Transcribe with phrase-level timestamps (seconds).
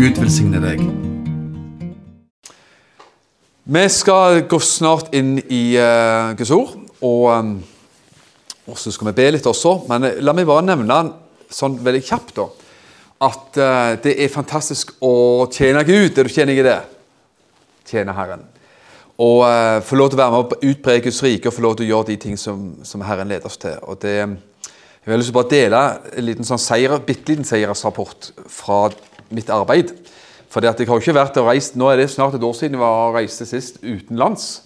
[0.00, 0.82] Gud velsigne deg.
[3.62, 7.62] Vi skal gå snart inn i uh, Guds ord, og, um,
[8.74, 9.86] så skal vi be litt også.
[9.86, 11.14] Men uh, la meg bare nevne
[11.54, 12.50] sånn veldig kjapt da,
[13.22, 16.18] at uh, det er fantastisk å tjene Gud.
[16.18, 16.78] Er du kjenner i det?
[17.88, 18.42] Tjene Herren.
[19.22, 21.76] Og uh, få lov til å være med og utbre Guds rike og få lov
[21.78, 23.76] til å gjøre de ting som, som Herren leder oss til.
[23.86, 28.88] Og det, jeg vil bare dele en liten sånn seier, bitte liten seiersrapport fra
[29.32, 29.94] mitt arbeid.
[30.52, 32.76] Fordi at jeg har ikke vært og reist, Nå er det snart et år siden
[32.76, 34.64] jeg var og reiste sist utenlands.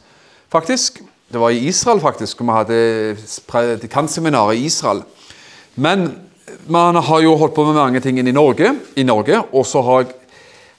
[0.50, 1.02] faktisk.
[1.26, 3.16] Det var i Israel, faktisk, hvor vi hadde
[3.48, 5.02] predikantseminar i Israel.
[5.74, 6.25] Men
[6.66, 10.04] man har jo holdt på med mange ting i Norge, i Norge og så har
[10.04, 10.14] jeg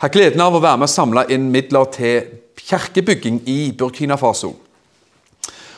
[0.04, 2.30] hatt gleden av å være med og samle inn midler til
[2.68, 4.54] kirkebygging i Burkina Faso.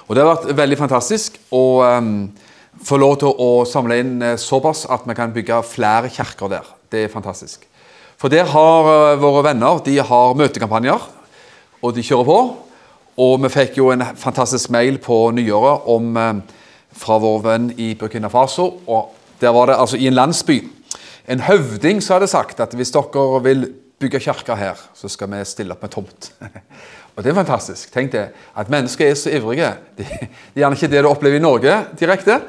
[0.08, 2.30] Og Det har vært veldig fantastisk å um,
[2.86, 6.72] få lov til å samle inn uh, såpass at vi kan bygge flere kirker der.
[6.90, 7.68] Det er fantastisk.
[8.18, 11.06] For der har uh, våre venner de har møtekampanjer,
[11.80, 12.40] og de kjører på.
[13.20, 17.94] Og vi fikk jo en fantastisk mail på nyåret om, uh, fra vår venn i
[17.94, 18.72] Burkina Faso.
[18.88, 20.60] og der var det altså i en landsby
[21.30, 23.68] en høvding som hadde sagt at hvis dere vil
[24.02, 26.32] bygge kirke her, så skal vi stille opp med tomt.
[27.16, 27.92] Og Det er fantastisk.
[27.92, 29.74] Tenk det, at mennesker er så ivrige.
[29.98, 32.40] Det er gjerne ikke det du opplever i Norge direkte,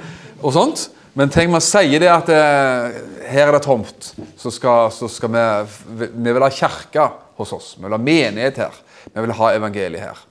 [0.41, 0.86] og sånt,
[1.19, 5.32] men tenk man sier det at eh, her er det tomt, så skal, så skal
[5.34, 5.42] vi
[5.98, 7.75] Vi vil ha kirke hos oss.
[7.77, 8.78] Vi vil ha menighet her.
[9.12, 10.22] Vi vil ha evangeliet her.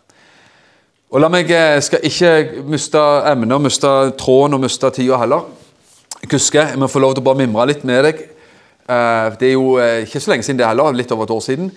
[1.11, 1.51] Og la meg,
[1.83, 5.45] skal ikke miste emnet, miste tråden og miste tida heller.
[6.19, 8.17] Jeg husker, jeg må få lov til å bare mimre litt med deg.
[8.91, 11.43] Eh, det er jo eh, ikke så lenge siden det heller, litt over et år
[11.45, 11.69] siden.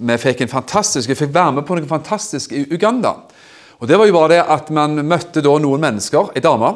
[0.00, 3.12] Vi fikk en fantastisk, jeg fikk være med på noe fantastisk i Uganda.
[3.76, 6.72] Og Det var jo bare det at man møtte da noen mennesker, ei dame,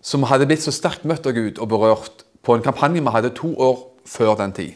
[0.00, 3.34] som hadde blitt så sterkt møtt av Gud og berørt på en kampanje vi hadde
[3.36, 3.76] to år
[4.08, 4.72] før den tid.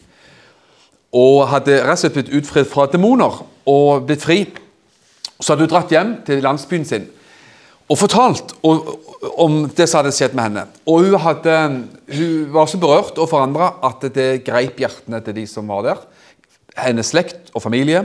[1.17, 4.43] Og hadde rett og slett blitt utfridd fra demoner og blitt fri.
[5.41, 7.09] Så hadde hun dratt hjem til landsbyen sin
[7.91, 10.67] og fortalt om det som hadde skjedd med henne.
[10.87, 11.57] Og hun, hadde,
[12.15, 16.05] hun var så berørt og forandra at det greip hjertene til de som var der.
[16.79, 18.05] Hennes slekt og familie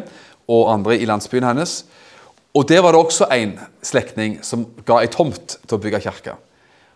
[0.50, 1.84] og andre i landsbyen hennes.
[2.56, 3.54] Og der var det også en
[3.86, 6.38] slektning som ga ei tomt til å bygge kirke.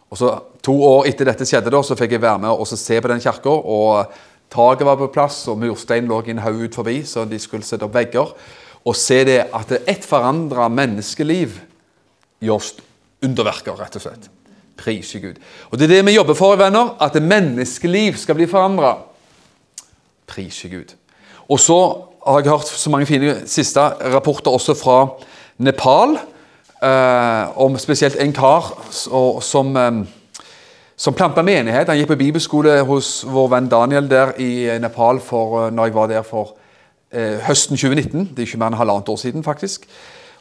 [0.10, 0.34] Og så
[0.66, 3.22] To år etter dette skjedde, da, så fikk jeg være med og se på den
[3.24, 3.54] kirka.
[4.52, 7.66] Taket var på plass, og murstein lå i en haug ut forbi, så de skulle
[7.66, 8.34] sette opp vegger.
[8.84, 11.56] Og se det at et forandra menneskeliv
[12.44, 12.72] gjør
[13.26, 14.30] underverker, rett og slett.
[14.80, 15.40] Prise Gud.
[15.72, 16.96] Og Det er det vi jobber for, venner.
[17.02, 18.98] At menneskeliv skal bli forandra.
[20.28, 20.96] Prise Gud.
[21.50, 21.80] Og så
[22.28, 23.80] har jeg hørt så mange fine siste
[24.14, 25.08] rapporter også fra
[25.58, 26.18] Nepal.
[26.84, 28.72] Eh, om spesielt en kar
[29.42, 30.06] som, eh,
[30.98, 31.88] som planta menighet.
[31.88, 35.94] Han gikk på bibelskole hos vår venn Daniel der i Nepal for, eh, når jeg
[35.94, 36.56] var der for
[37.12, 38.30] eh, høsten 2019.
[38.32, 39.88] Det er ikke mer enn halvannet år siden, faktisk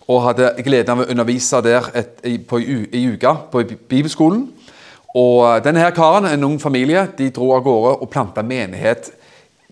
[0.08, 4.46] og hadde gleden av å undervise der et, i, på, i uka på bibelskolen.
[5.18, 9.10] Og eh, denne her karen, en ung familie, de dro av gårde og planta menighet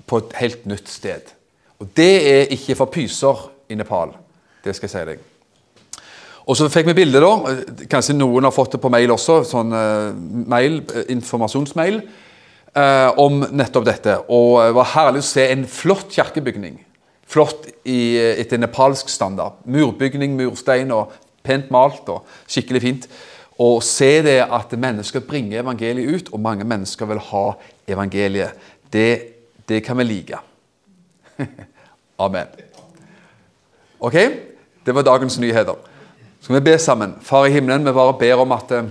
[0.06, 1.32] på et helt nytt sted.
[1.80, 4.12] Og Det er ikke for pyser i Nepal.
[4.64, 5.24] Det skal jeg si deg.
[6.46, 7.56] Og så fikk vi bilde, da.
[7.90, 9.40] Kanskje noen har fått det på mail også.
[9.48, 10.14] sånn uh,
[10.46, 10.78] mail,
[11.10, 14.14] informasjonsmail uh, om nettopp dette.
[14.30, 16.78] Og det var herlig å se en flott kirkebygning
[17.26, 19.60] flott i, etter nepalsk standard.
[19.64, 21.14] Murbygning, murstein og
[21.46, 23.08] pent malt og skikkelig fint.
[23.62, 27.46] Og se det at mennesker bringer evangeliet ut, og mange mennesker vil ha
[27.88, 28.52] evangeliet.
[28.92, 29.08] Det,
[29.68, 30.38] det kan vi like.
[32.24, 32.46] Amen.
[34.00, 34.16] Ok?
[34.86, 35.74] Det var dagens nyheter.
[36.40, 37.16] Skal vi be sammen.
[37.22, 38.90] Far i himmelen, vi bare ber om at eh,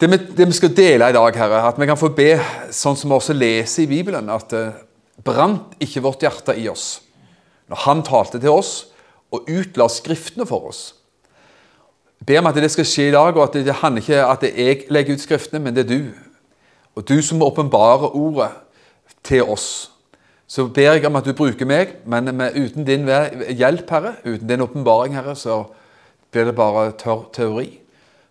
[0.00, 2.32] det vi, det vi skal dele i dag, Herre, at vi kan få be
[2.74, 4.80] sånn som vi også leser i Bibelen, at eh,
[5.24, 7.00] brant ikke vårt hjerte i oss
[7.70, 8.72] når Han talte til oss
[9.32, 10.80] og utla Skriftene for oss.
[12.20, 14.44] Jeg ber om at det skal skje i dag, og at det handler ikke at
[14.44, 16.10] jeg legger ut Skriftene, men det er du.
[16.94, 18.50] Og du som åpenbarer Ordet
[19.24, 19.88] til oss.
[20.46, 24.60] Så ber jeg om at du bruker meg, men uten din hjelp, Herre, uten din
[24.60, 25.62] åpenbaring, Herre, så
[26.30, 27.78] blir det bare tørr teori.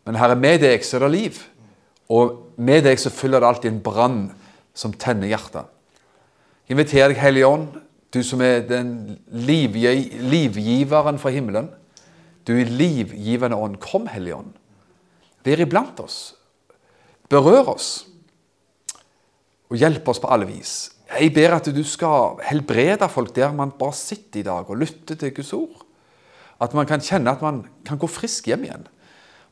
[0.05, 1.41] Men Herre, med deg så er det liv.
[2.13, 4.19] Og med deg så fyller det alltid en brann
[4.77, 5.65] som tenner hjertet.
[6.71, 7.65] Jeg inviterer deg, Hellige Ånd,
[8.15, 11.65] du som er den livgiveren fra himmelen.
[12.47, 13.75] Du er livgivende ånd.
[13.83, 14.53] Kom, Hellige Ånd.
[15.44, 16.15] Vær iblant oss.
[17.27, 17.89] Berør oss.
[19.68, 20.95] Og hjelp oss på alle vis.
[21.12, 25.19] Jeg ber at du skal helbrede folk der man bare sitter i dag og lytter
[25.19, 25.83] til Guds ord.
[26.56, 28.88] At man kan kjenne at man kan gå frisk hjem igjen.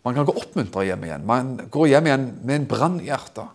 [0.07, 1.27] Man kan gå oppmuntra hjem igjen.
[1.27, 3.51] Man går hjem igjen med en brann i hjertet.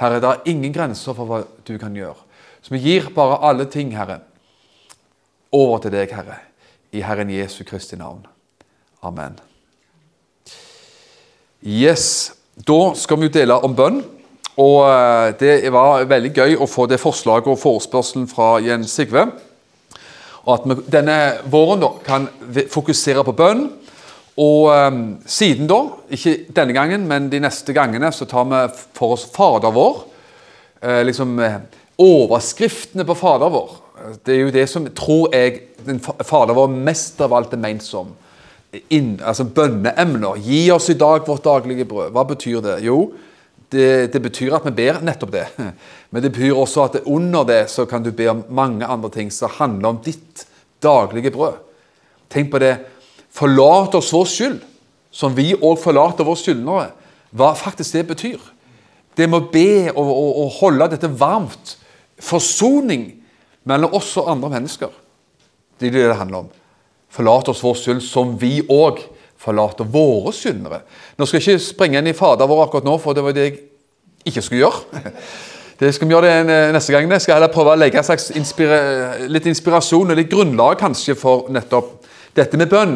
[0.00, 2.23] Herre, det er ingen grenser for hva du kan gjøre.
[2.64, 4.22] Så vi gir bare alle ting, Herre,
[5.52, 6.38] over til deg, Herre,
[6.96, 8.22] i Herren Jesu Kristi navn.
[9.04, 9.36] Amen.
[11.60, 14.00] Yes, Da skal vi jo dele om bønn.
[14.62, 19.26] Og eh, det var veldig gøy å få det forslaget og forespørselen fra Jens Sigve.
[20.46, 21.18] Og at vi denne
[21.50, 22.30] våren da kan
[22.70, 23.66] fokusere på bønn.
[24.40, 25.82] Og um, siden da,
[26.14, 28.62] ikke denne gangen, men de neste gangene, så tar vi
[28.96, 30.04] for oss Fader vår.
[30.80, 31.36] Eh, liksom
[32.00, 33.74] Overskriftene på Fader vår.
[34.26, 37.84] Det er jo det som tror jeg den Fader vår mest av alt er ment
[37.84, 38.10] som.
[38.90, 40.40] Inn, altså Bønneemner.
[40.42, 42.10] Gi oss i dag vårt daglige brød.
[42.14, 42.80] Hva betyr det?
[42.86, 43.12] Jo,
[43.70, 45.44] det, det, betyr at vi ber nettopp det.
[46.10, 49.30] Men det betyr også at under det så kan du be om mange andre ting
[49.32, 50.46] som handler om ditt
[50.82, 51.60] daglige brød.
[52.32, 52.74] Tenk på det.
[53.34, 54.58] Forlat oss vår skyld,
[55.14, 56.90] som vi òg forlater våre skyldnere.
[57.34, 58.42] Hva faktisk det betyr.
[59.14, 61.76] Det med å be og, og, og holde dette varmt.
[62.22, 63.08] Forsoning
[63.64, 64.92] mellom oss og andre mennesker.
[65.80, 66.52] Det er det det handler om.
[67.14, 69.02] Forlat oss vår synd, som vi òg
[69.40, 70.82] forlater våre syndere.
[71.18, 73.48] Nå skal jeg ikke springe inn i Fader vår akkurat nå, for det var det
[73.48, 73.58] jeg
[74.30, 75.12] ikke skulle gjøre.
[75.74, 77.08] Det skal vi gjøre det neste gang.
[77.10, 78.76] Jeg skal heller prøve å legge en slags inspira
[79.26, 81.88] litt inspirasjon og litt grunnlag kanskje for nettopp
[82.38, 82.92] dette med bønn.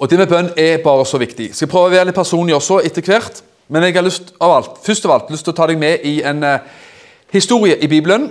[0.00, 1.50] Og det med bønn er bare så viktig.
[1.50, 3.42] Jeg skal prøve å være litt personlig også etter hvert.
[3.68, 6.06] Men jeg har lyst av alt, først av alt lyst til å ta deg med
[6.08, 6.56] i en uh,
[7.32, 8.30] historie i Bibelen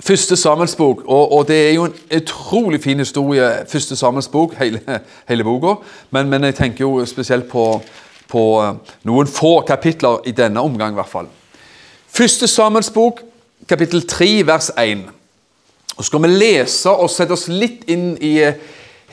[0.00, 4.54] Første Samuels bok, og, og, det er jo en utrolig fin historie, Første Samuels bok,
[4.58, 4.80] hele,
[5.28, 5.74] hele boka.
[6.10, 7.82] Men, men, jeg tenker jo spesielt på,
[8.28, 11.28] på, eh, noen få kapitler i denne omgang, i hvert fall.
[12.08, 13.22] Første Samuels bok,
[13.68, 15.06] kapittel 3, vers 1.
[15.96, 18.58] Og skal vi lese og sette oss litt inn i eh,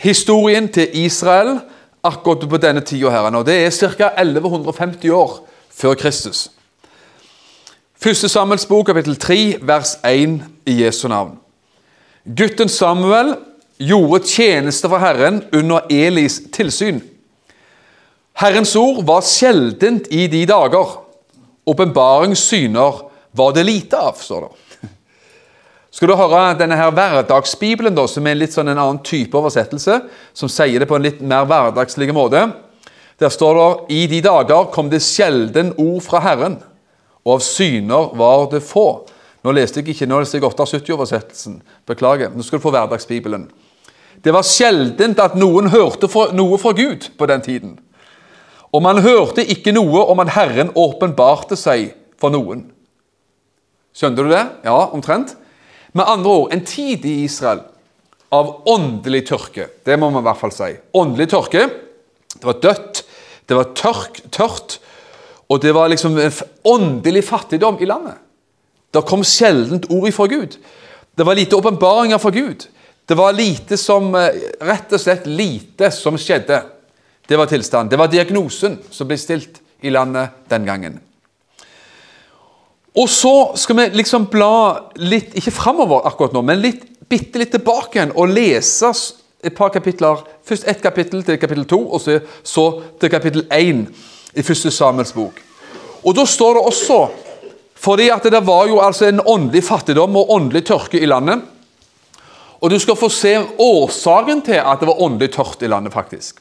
[0.02, 1.60] historien til Israel
[2.04, 3.30] akkurat på denne tida her.
[3.38, 4.10] Og det er ca.
[4.18, 5.38] 1150 år
[5.70, 6.50] før Kristus.
[8.02, 11.36] Første Samuels bok, kapittel 3, vers 1 i Jesu navn.
[12.26, 13.36] Gutten Samuel
[13.78, 16.98] gjorde tjeneste for Herren under Elis tilsyn.
[18.42, 20.96] Herrens ord var sjeldent i de dager.
[21.70, 23.04] Åpenbaringssyner
[23.38, 24.90] var det lite av, står det.
[25.94, 30.00] Skal du høre denne her hverdagsbibelen, da, som er litt sånn en annen type oversettelse,
[30.34, 32.48] som sier det på en litt mer hverdagslig måte.
[33.22, 36.58] Der står det i de dager kom det sjelden ord fra Herren
[37.26, 38.88] og av syner var det få.
[39.42, 41.60] Nå leste jeg ikke nå leste jeg 78-oversettelsen.
[41.90, 42.34] Beklager.
[42.34, 43.48] Nå skal du få Hverdagsbibelen.
[44.22, 47.80] Det var sjeldent at noen hørte noe fra Gud på den tiden.
[48.72, 51.92] Og man hørte ikke noe om at Herren åpenbarte seg
[52.22, 52.68] for noen.
[53.98, 54.44] Skjønner du det?
[54.68, 55.36] Ja, omtrent.
[55.92, 57.66] Med andre ord, en tid i Israel
[58.32, 59.68] av åndelig tørke.
[59.84, 60.70] Det må man i hvert fall si.
[60.96, 61.66] Åndelig tørke.
[62.38, 63.02] Det var dødt,
[63.50, 64.78] det var tørk, tørt,
[65.52, 66.32] og det var liksom en
[66.64, 68.16] åndelig fattigdom i landet.
[68.92, 70.56] Det kom sjeldent ord ifra Gud.
[71.16, 72.68] Det var lite åpenbaringer fra Gud.
[73.06, 74.30] Det var lite som, eh,
[74.62, 76.62] rett og slett lite som skjedde.
[77.28, 77.90] Det var tilstanden.
[77.90, 81.00] Det var diagnosen som ble stilt i landet den gangen.
[82.96, 87.52] Og så skal vi liksom bla litt, ikke framover akkurat nå, men litt, bitte litt
[87.52, 88.92] tilbake igjen og lese
[89.44, 90.24] et par kapitler.
[90.46, 93.88] Først ett kapittel til kapittel to, og så, så til kapittel én
[94.36, 95.42] i første Samuels bok.
[96.04, 97.02] Og Da står det også
[97.82, 101.42] fordi at det var jo altså en åndelig fattigdom og åndelig tørke i landet.
[102.62, 105.94] Og Du skal få se årsaken til at det var åndelig tørt i landet.
[105.94, 106.40] faktisk.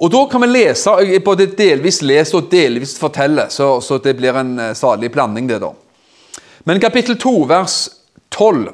[0.00, 4.36] Og Da kan vi lese, både delvis lese og delvis fortelle, så, så det blir
[4.36, 5.48] en eh, salig blanding.
[5.48, 5.70] det da.
[6.64, 7.90] Men kapittel 2, vers
[8.30, 8.72] 12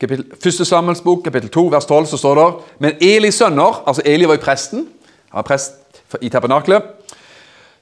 [0.00, 4.02] kapittel, Første Samuels bok, kapittel 2, vers 12, så står det Men Elis sønner altså
[4.04, 4.86] Eli var jo presten,
[5.30, 5.74] han var prest
[6.20, 6.82] i tabernaklet.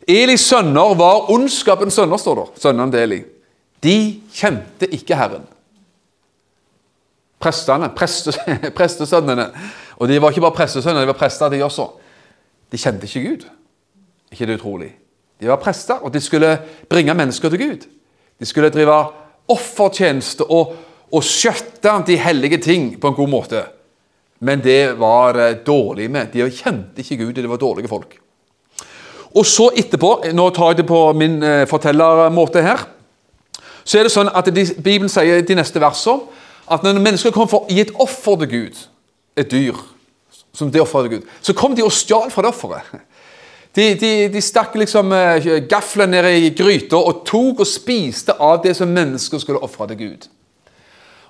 [0.06, 2.62] Elis sønner var ondskapens sønner, står det.
[2.62, 3.18] Sønnene til Eli.
[3.82, 3.96] De
[4.34, 5.46] kjente ikke Herren.
[7.42, 7.90] Prestene,
[8.78, 9.48] prestesønnene.
[9.98, 11.88] Og de var ikke bare prestesønner, de var prester, de også.
[12.72, 13.46] De kjente ikke Gud.
[14.32, 14.90] ikke det utrolig?
[15.40, 16.58] De var prester, og de skulle
[16.88, 17.86] bringe mennesker til Gud.
[18.38, 18.94] De skulle drive
[19.48, 20.75] offertjeneste og,
[21.12, 23.64] og skjøtte de hellige ting på en god måte.
[24.40, 26.32] Men det var dårlig med.
[26.32, 28.16] De kjente ikke Gud, og de var dårlige folk.
[29.37, 32.78] Og så etterpå, nå tar jeg det på min eh, fortellermåte her,
[33.87, 36.21] så er det sånn at Bibelen sier i de neste versene
[36.66, 38.75] at når mennesker kom for å gi et offer til Gud,
[39.38, 39.76] et dyr
[40.57, 42.85] som det offeret til Gud, så kom de og stjal fra det offeret.
[43.76, 45.69] De, de, de, stakk liksom eh,
[46.09, 50.26] ned i gryta og tok og spiste av det som mennesker skulle ofre til Gud.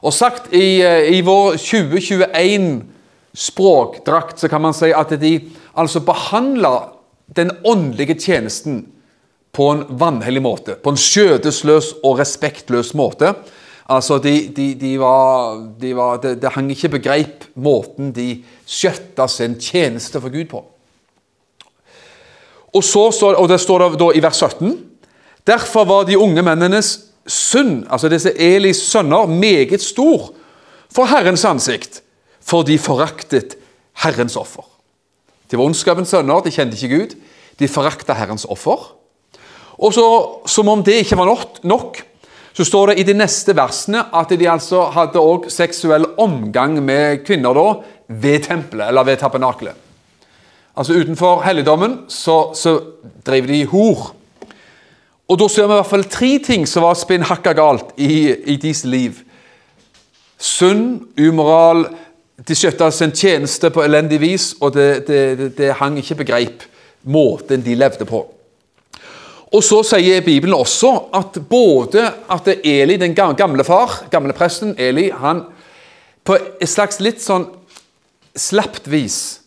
[0.06, 6.95] Og sagt i, eh, i vår 2021-språkdrakt så kan man si at de altså behandla
[7.26, 8.84] den åndelige tjenesten
[9.56, 10.76] på en vanhellig måte.
[10.76, 13.32] På en skjødesløs og respektløs måte.
[13.88, 19.28] Altså, de, de, de var, de var det, det hang ikke begreip måten de skjøtta
[19.30, 20.62] sin tjeneste for Gud på.
[22.76, 24.74] Og, så, og det står da i vers 17
[25.46, 26.88] Derfor var de unge mennenes
[27.26, 30.32] synd, altså disse Elis sønner, meget stor
[30.90, 32.00] for Herrens ansikt,
[32.42, 33.54] for de foraktet
[34.02, 34.66] Herrens offer.
[35.50, 37.16] De var ondskapens sønner, de kjente ikke Gud.
[37.58, 38.92] De forakta Herrens offer.
[39.78, 40.06] Og så,
[40.46, 42.02] Som om det ikke var nok,
[42.56, 47.24] så står det i de neste versene at de altså hadde også seksuell omgang med
[47.26, 47.66] kvinner da,
[48.08, 49.74] ved tempelet, eller ved tabernakelet.
[50.76, 52.78] Altså Utenfor helligdommen så, så
[53.26, 54.14] drev de hor.
[55.28, 58.30] Og Da ser vi i hvert fall tre ting som var spinn hakka galt i,
[58.30, 59.22] i deres liv.
[60.38, 61.86] Synd, umoral,
[62.36, 66.66] de skjøtta sin tjeneste på elendig vis, og det, det, det, det hang ikke begreip
[67.06, 68.24] måten de levde på.
[69.54, 75.08] Og Så sier Bibelen også at både at Eli, den gamle far, gamle presten Eli,
[75.14, 75.46] han
[76.26, 77.46] på et slags litt sånn
[78.36, 79.40] slapt vis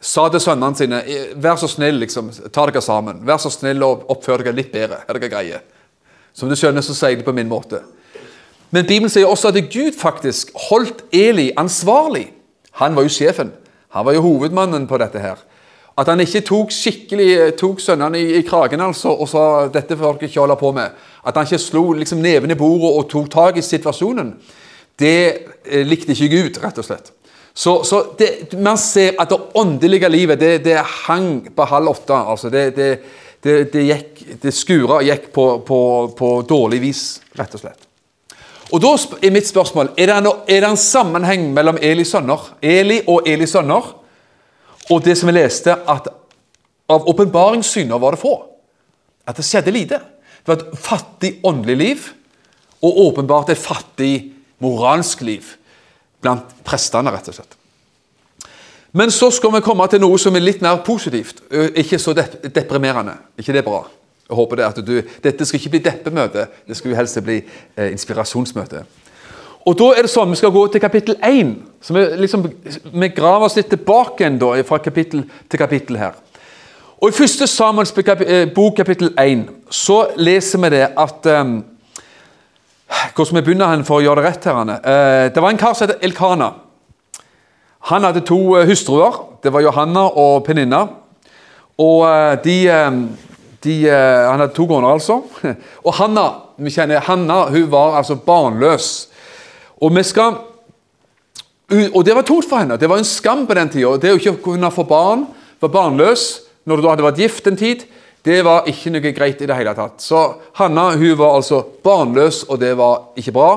[0.00, 1.00] sa til sønnene sine
[1.42, 3.20] Vær så snill, liksom, ta dere sammen.
[3.26, 5.02] Vær så snill og oppfør dere litt bedre.
[5.04, 5.60] Er dere greie?
[6.32, 7.82] Som du skjønner, så sier de på min måte.
[8.70, 12.28] Men Bibelen sier også at Gud faktisk holdt Eli ansvarlig.
[12.78, 13.52] Han var jo sjefen.
[13.94, 15.40] Han var jo hovedmannen på dette her.
[15.98, 20.20] At han ikke tok skikkelig, tok sønnene i, i, kragen altså, og sa dette får
[20.20, 20.94] dere ikke holde på med.
[21.26, 24.30] At han ikke slo liksom, neven i bordet og tok tak i situasjonen.
[25.00, 25.16] Det
[25.66, 27.12] eh, likte ikke Gud, rett og slett.
[27.52, 32.16] Så, så det, man ser at det åndelige livet det, det hang på halv åtte.
[32.16, 32.90] Altså det, det,
[33.42, 35.80] det, gikk, det skura og gikk på, på,
[36.16, 37.04] på, dårlig vis,
[37.36, 37.89] rett og slett.
[38.70, 42.52] Og Da er mitt spørsmål er det, no, er det en sammenheng mellom Eli sønner,
[42.62, 43.96] Eli og Eli sønner
[44.90, 46.08] og det som vi leste, at
[46.90, 48.34] av åpenbaringssyner var det få?
[49.28, 50.00] At det skjedde lite.
[50.42, 52.08] Det var et fattig åndelig liv,
[52.82, 54.32] og åpenbart et fattig
[54.64, 55.54] moralsk liv
[56.20, 57.56] blant prestene, rett og slett.
[58.92, 61.44] Men så skal vi komme til noe som er litt mer positivt.
[61.78, 63.14] Ikke så deprimerende.
[63.38, 63.84] ikke det bra?
[64.30, 67.40] Jeg håper det at du, Dette skal ikke bli deppemøte, det skal jo helst bli
[67.42, 68.84] eh, inspirasjonsmøte.
[69.66, 71.54] Og Da er det sånn, Vi skal gå til kapittel 1.
[71.82, 72.46] Så vi, liksom,
[72.92, 76.14] vi graver oss litt tilbake igjen fra kapittel til kapittel her.
[77.00, 77.92] Og I første Samuels
[78.54, 81.64] bok, kapittel 1, så leser vi det at um,
[83.14, 84.44] Hvordan vi begynner hen for å gjøre det rett?
[84.44, 84.54] her?
[84.84, 86.50] Uh, det var en kar som het Elkana.
[87.88, 89.14] Han hadde to eh, hustruer.
[89.42, 90.82] Det var Johanna og Peninna.
[91.78, 92.58] Og uh, de,
[93.64, 95.20] de Han hadde to koner, altså.
[95.86, 96.28] Og Hanna
[96.60, 99.08] vi kjenner Hanna, hun var altså barnløs.
[99.80, 100.38] Og vi skal
[101.70, 102.74] og det var tungt for henne.
[102.76, 103.92] Det var en skam på den tida.
[104.02, 105.22] Det å ikke kunne få barn,
[105.62, 106.24] være barnløs
[106.66, 107.84] når du hadde vært gift en tid,
[108.26, 110.02] det var ikke noe greit i det hele tatt.
[110.02, 110.18] Så
[110.58, 113.52] Hanna hun var altså barnløs, og det var ikke bra.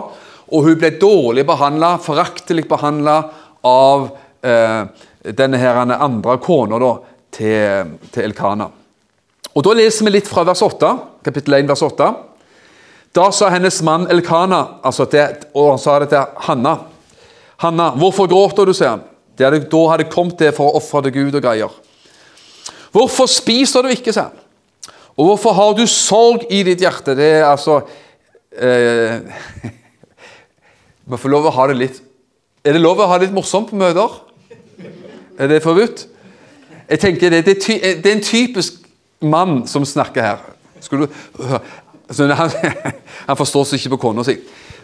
[0.54, 3.18] Og hun ble dårlig behandla, foraktelig behandla
[3.68, 4.08] av
[4.46, 4.80] eh,
[5.34, 6.80] denne her andre kona
[7.34, 8.70] til, til Elkana.
[9.54, 10.92] Og Da leser vi litt fra vers 8,
[11.26, 12.10] kapittel 1, vers 8.
[13.14, 16.78] Da sa hennes mann Elkana, altså til, og han sa det til Hanna.
[17.62, 19.04] Hanna, hvorfor gråter du, sier han.
[19.38, 21.76] Hadde, da hadde kommet det for å ofre til Gud og greier.
[22.94, 24.42] Hvorfor spiser du ikke, sier han.
[25.14, 27.14] Og hvorfor har du sorg i ditt hjerte?
[27.18, 27.84] Det er altså
[28.58, 29.22] eh,
[31.10, 32.00] Man får lov å ha det litt
[32.66, 34.16] Er det lov å ha det litt morsomt på møter?
[35.38, 36.08] Er det forbudt?
[36.90, 38.83] Jeg tenker det, det, det er en typisk
[39.24, 40.44] mann som snakker her.
[40.90, 41.08] Du,
[42.08, 42.52] altså, han,
[43.30, 44.38] han, forstår seg ikke på kona si.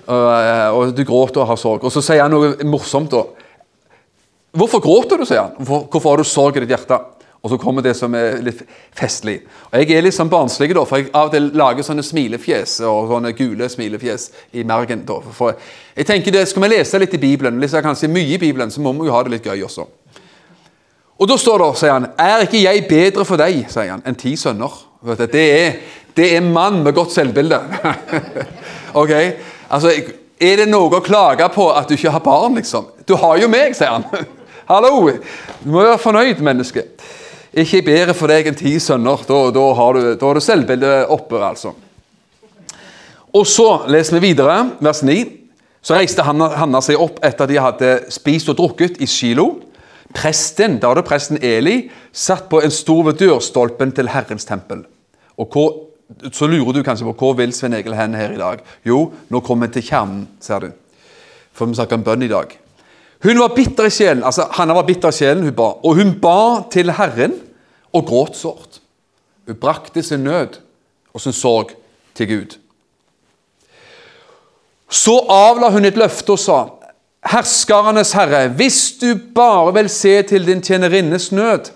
[0.10, 1.86] Og, eh, du gråter og har sorg.
[1.86, 3.14] Og så sier han noe morsomt.
[3.14, 3.26] da.
[4.58, 5.56] Hvorfor gråter du, sier han.
[5.60, 6.98] Hvorfor, har du sorg i ditt hjerte?
[7.40, 8.66] Og så kommer det som er litt
[8.98, 9.38] festlig.
[9.70, 12.82] Og Jeg er litt sånn barnslig, da, for jeg av og til lager sånne smilefjes
[12.84, 14.26] og sånne gule smilefjes
[14.60, 15.06] i margen.
[15.08, 15.22] Da,
[15.96, 18.84] jeg tenker det, Skal vi lese litt i Bibelen, litt, kanskje mye i Bibelen, så
[18.84, 19.88] må vi jo ha det litt gøy også.
[21.20, 24.18] Og Da står det, sier han, er ikke jeg bedre for deg sier han, enn
[24.20, 24.72] ti sønner?
[25.20, 25.76] Det er,
[26.16, 27.60] det er mann med godt selvbilde.
[29.02, 29.14] ok?
[29.70, 29.94] Altså,
[30.40, 32.86] Er det noe å klage på at du ikke har barn, liksom?
[33.04, 34.06] Du har jo meg, sier han.
[34.72, 35.10] Hallo!
[35.60, 36.86] Du må være fornøyd, menneske.
[37.52, 39.26] Ikke bedre for deg enn ti sønner.
[39.28, 41.74] Da, da, har du, da har du selvbildet oppe, altså.
[43.36, 45.18] Og så leser vi videre, vers 9.
[45.84, 49.50] Så reiste Hanna, Hanna seg opp etter de hadde spist og drukket i Shilo.
[50.16, 54.84] Presten, da hadde presten Eli, satt på en stor ved dørstolpen til Herrens tempel.
[55.38, 55.86] Og hvor,
[56.34, 58.64] Så lurer du kanskje på hvor vil Svein Egil hen her i dag?
[58.86, 60.72] Jo, nå kommer vi til kjernen, ser du.
[61.54, 62.56] for vi snakker om bønn i dag.
[63.24, 65.74] Hun var bitter i sjelen, altså Hanna var bitter i sjelen, hun ba.
[65.84, 67.36] Og hun ba til Herren
[67.94, 68.80] og gråt sårt.
[69.48, 70.60] Hun brakte sin nød
[71.14, 71.76] og sin sorg
[72.16, 72.58] til Gud.
[74.90, 76.60] Så avla hun et løfte og sa,
[77.26, 81.72] Herskernes Herre, hvis du bare vil se til din tjenerinnes nød,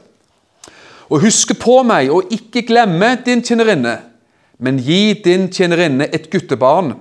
[1.10, 3.98] og huske på meg og ikke glemme din tjenerinne,
[4.64, 6.94] men gi din tjenerinne et guttebarn,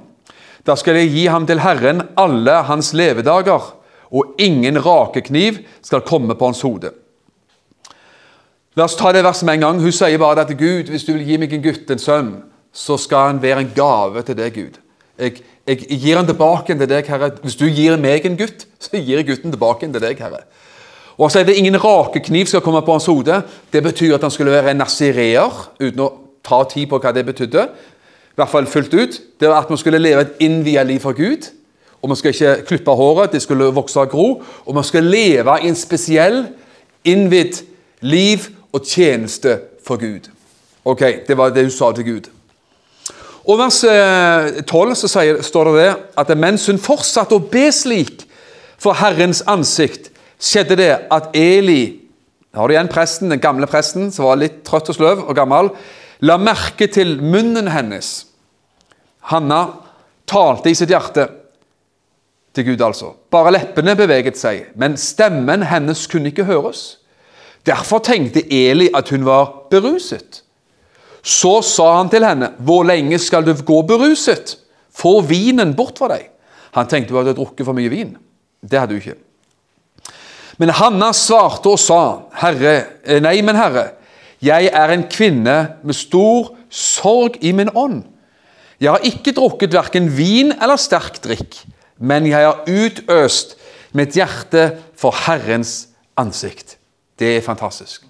[0.67, 3.71] da skal jeg gi ham til Herren alle hans levedager,
[4.13, 6.91] og ingen rakekniv skal komme på hans hode.
[8.77, 9.81] La oss ta det verset med en gang.
[9.81, 12.31] Hun sier bare at Gud, hvis du vil gi meg en gutt, en sønn,
[12.73, 14.79] så skal han være en gave til deg, Gud.
[15.21, 17.31] Jeg, jeg, gir han tilbake til deg, Herre.
[17.43, 20.43] Hvis du gir meg en gutt, så gir jeg gutten tilbake til deg, Herre.
[21.19, 23.43] Og så er det ingen rakekniv skal komme på hans hode.
[23.73, 27.27] Det betyr at han skulle være en nazireer, uten å ta tid på hva det
[27.29, 27.67] betydde.
[28.33, 29.19] I hvert fall fullt ut.
[29.41, 31.51] Det var at man skulle leve et innvia liv for Gud.
[32.03, 34.29] Og man skulle ikke klippe håret, det skulle vokse og gro.
[34.67, 36.47] Og man skulle leve i en spesiell,
[37.05, 37.63] innvidd
[38.01, 40.31] liv og tjeneste for Gud.
[40.85, 42.31] Ok, Det var det hun sa til Gud.
[43.43, 45.91] Og vers 12 eh, så sier, står det det
[46.23, 48.23] at mens hun fortsatte å be slik
[48.83, 50.11] for Herrens ansikt,
[50.43, 52.03] skjedde det at Eli
[52.53, 55.71] har du igjen presten, den gamle presten, som var litt trøtt og sløv og gammel,
[56.23, 58.11] la merke til munnen hennes.
[59.33, 59.63] Hanna
[60.29, 61.29] talte i sitt hjerte
[62.53, 63.15] til Gud, altså.
[63.33, 66.99] Bare leppene beveget seg, men stemmen hennes kunne ikke høres.
[67.65, 70.43] Derfor tenkte Eli at hun var beruset.
[71.23, 74.59] Så sa han til henne, 'Hvor lenge skal du gå beruset?
[74.95, 76.31] Få vinen bort fra deg.'
[76.73, 78.17] Han tenkte hun hadde drukket for mye vin.
[78.63, 79.19] Det hadde hun ikke.
[80.59, 83.91] Men Hanna svarte og sa, 'Herre, eh, nei, men Herre,
[84.43, 88.05] jeg er en kvinne med stor sorg i min ånd.'
[88.81, 91.67] 'Jeg har ikke drukket verken vin eller sterk drikk.'
[92.03, 93.55] men jeg har utøst
[93.95, 96.77] mitt hjerte for Herrens ansikt.
[97.19, 98.03] Det er fantastisk.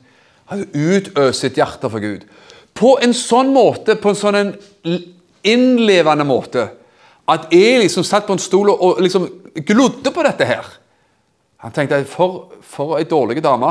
[0.52, 2.24] Han utøst sitt hjerte for Gud.
[2.74, 4.52] På en sånn måte, på en sånn en
[5.42, 6.68] innlevende måte,
[7.28, 9.28] at Eli som satt på en stol og liksom
[9.68, 10.70] glodde på dette her
[11.62, 13.68] Han tenkte for, for ei dårlig dame.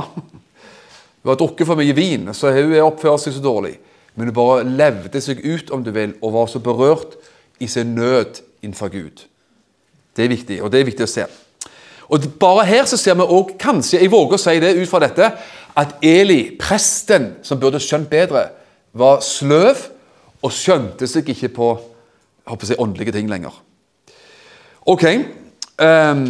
[1.21, 3.73] Hun har drukket for mye vin, så hun oppfører seg så dårlig.
[4.15, 7.17] Men hun bare levde seg ut, om du vil, og var så berørt
[7.59, 9.25] i sin nød innenfor Gud.
[10.15, 11.27] Det er viktig, og det er viktig å se.
[12.11, 15.03] Og Bare her så ser vi òg, kanskje, jeg våger å si det ut fra
[15.03, 15.29] dette,
[15.75, 18.47] at Eli, presten, som burde skjønt bedre,
[18.93, 19.87] var sløv
[20.41, 21.71] og skjønte seg ikke på
[22.41, 23.53] jeg håper å si, åndelige ting lenger.
[24.89, 25.03] Ok.
[25.77, 26.23] Um,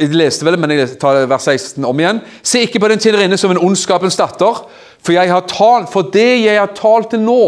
[0.00, 2.22] jeg leste vel, men jeg tar vers 16 om igjen.
[2.42, 4.64] Se ikke på den tjenerinne som en ondskapens datter,
[5.04, 7.42] for, talt, for det jeg har talt til nå,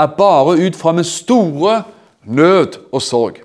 [0.00, 1.82] er bare ut fra min store
[2.24, 3.42] nød og sorg.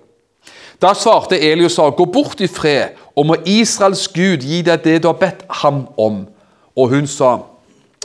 [0.81, 4.83] Da svarte Eli og sa, 'Gå bort i fred, og må Israels Gud gi deg
[4.83, 6.27] det du har bedt ham om.'
[6.77, 7.37] Og hun sa,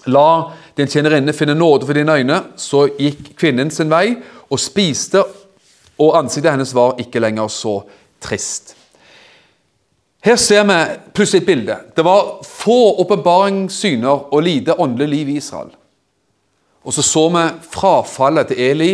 [0.07, 4.17] 'La din tjenerinne finner nåde for dine øyne.' Så gikk kvinnen sin vei
[4.51, 5.25] og spiste,
[5.99, 7.83] og ansiktet hennes var ikke lenger så
[8.21, 8.77] trist.
[10.23, 10.79] Her ser vi
[11.15, 11.77] plutselig et bilde.
[11.97, 15.71] Det var få åpenbaringssyner og lite åndelig liv i Israel.
[16.83, 18.93] Og så så vi frafallet til Eli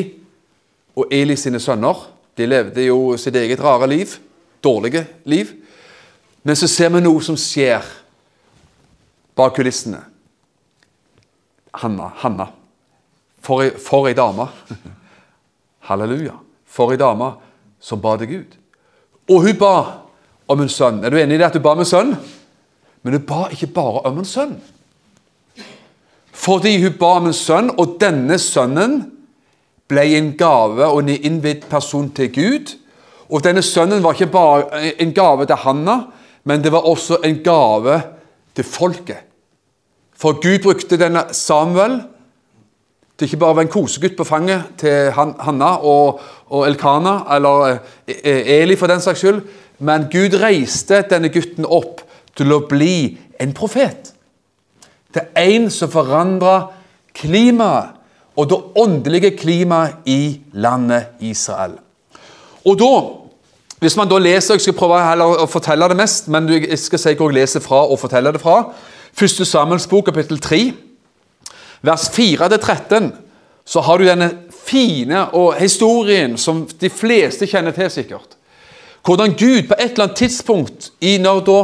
[0.96, 1.94] og Eli sine sønner.
[2.36, 4.06] De levde jo sitt eget rare liv.
[4.64, 5.52] Dårlige liv.
[6.42, 7.84] Men så ser vi noe som skjer
[9.36, 10.00] bak kulissene.
[11.74, 12.12] Hanna.
[12.16, 12.48] Hanna.
[13.42, 14.48] For for ei dame.
[15.88, 16.34] Halleluja.
[16.66, 17.32] For ei dame
[17.80, 18.56] som ba til Gud.
[19.28, 19.74] Og hun ba
[20.48, 21.04] om en sønn.
[21.04, 22.16] Er du enig i det at hun ba om en sønn?
[23.02, 24.56] Men hun ba ikke bare om en sønn.
[26.32, 29.00] Fordi hun ba om en sønn, og denne sønnen
[29.88, 32.74] ble en gave og en innvidd person til Gud.
[33.28, 35.98] Og denne sønnen var ikke bare en gave til Hanna,
[36.44, 38.00] men det var også en gave
[38.56, 39.27] til folket.
[40.18, 42.00] For Gud brukte denne Samuel
[43.18, 46.20] til ikke bare å være en kosegutt på fanget til Hanna og,
[46.54, 49.40] og Elkana, eller eh, Eli for den saks skyld,
[49.82, 52.04] men Gud reiste denne gutten opp
[52.38, 54.12] til å bli en profet.
[55.14, 56.68] Til en som forandra
[57.18, 57.94] klimaet
[58.38, 61.78] og det åndelige klimaet i landet Israel.
[62.66, 62.92] Og da,
[63.78, 67.12] Hvis man da leser Jeg skal prøve å fortelle det mest, men jeg skal si
[67.14, 68.64] hvor jeg leser fra og forteller det fra.
[69.12, 70.60] Første Samuels bok, kapittel 3,
[71.82, 73.10] vers 4-13,
[73.64, 74.30] så har du denne
[74.68, 78.36] fine og historien som de fleste kjenner til, sikkert.
[79.04, 81.58] Hvordan Gud på et eller annet tidspunkt, når da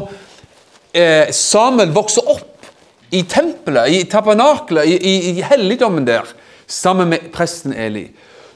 [0.94, 2.68] eh, Samuel vokser opp
[3.12, 6.28] i tempelet, i tabernaklet, i, i, i helligdommen der,
[6.66, 8.06] sammen med presten Eli.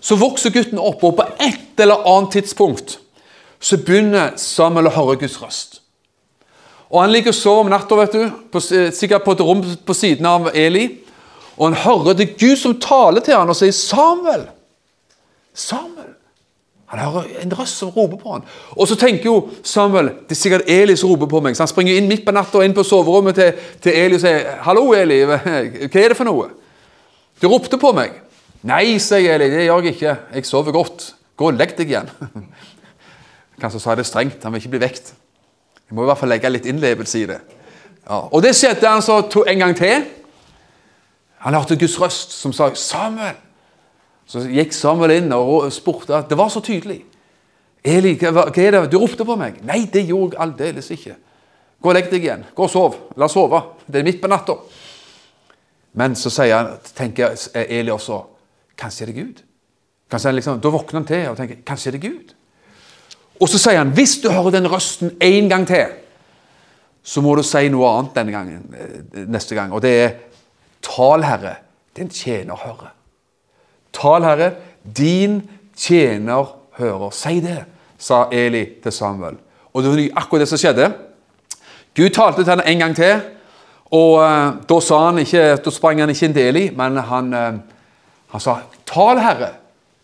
[0.00, 2.98] Så vokser gutten opp, og på et eller annet tidspunkt
[3.60, 5.77] så begynner Samuel å høre Guds røst.
[6.90, 8.22] Og Han ligger og sover om natta, vet du,
[8.52, 10.86] på, sikkert på et rom på siden av Eli.
[11.58, 14.46] Og han hører det Gud som taler til han og sier 'Samuel'.
[15.54, 16.14] Samuel.
[16.88, 18.44] Han hører en røst som roper på han.
[18.70, 21.56] Og så tenker jo Samuel det er sikkert Eli som roper på meg.
[21.56, 24.62] Så han springer inn midt på natta inn på soverommet til, til Eli og sier
[24.62, 25.20] 'Hallo, Eli.
[25.26, 26.48] Hva er det for noe?'
[27.42, 28.10] Du ropte på meg.
[28.64, 29.50] 'Nei', sier Eli.
[29.50, 30.16] 'Det gjør jeg ikke.
[30.34, 31.14] Jeg sover godt.
[31.36, 32.10] Gå og legg deg igjen.'
[33.60, 34.42] Kanskje sa det strengt.
[34.42, 35.12] Han vil ikke bli vekt.
[35.88, 37.38] Jeg må i hvert fall legge litt innlevelse i det.
[38.04, 38.20] Ja.
[38.28, 40.04] Og det skjedde han så en gang til.
[41.44, 43.36] Han hørte Guds røst som sa 'Samuel'.
[44.26, 46.24] Så gikk Samuel inn og spurte.
[46.28, 47.04] Det var så tydelig.
[47.84, 48.92] 'Eli, hva, er det?
[48.92, 51.16] Du ropte på meg.' 'Nei, det gjorde jeg aldeles ikke.'
[51.82, 52.44] 'Gå og legg deg igjen.
[52.54, 52.96] Gå og sov.
[53.16, 53.62] La oss sove.
[53.86, 54.58] Det er midt på natta.'
[55.92, 58.22] Men så han, tenker Eli også
[58.78, 59.42] Kanskje er det Gud?
[60.10, 62.34] Kanskje liksom, Da våkner han til og tenker Kanskje er det Gud?
[63.40, 65.86] Og så sier han hvis du hører den røsten en gang til,
[67.02, 69.72] så må du si noe annet denne gangen, eh, neste gang.
[69.72, 70.10] Og det er
[70.84, 71.56] Tal, Herre,
[71.96, 72.92] din tjener hører.
[73.92, 74.52] Tal, Herre,
[74.96, 75.40] din
[75.76, 77.10] tjener hører.
[77.10, 77.64] Si det,
[77.98, 79.38] sa Eli til Samuel.
[79.74, 80.92] Og det var akkurat det som skjedde.
[81.96, 83.20] Gud talte til henne en gang til.
[83.90, 87.58] Og uh, da, ikke, da sprang han ikke inn til Eli, men han, uh,
[88.28, 89.50] han sa, 'Tal, Herre,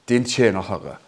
[0.08, 1.03] din tjener hører'.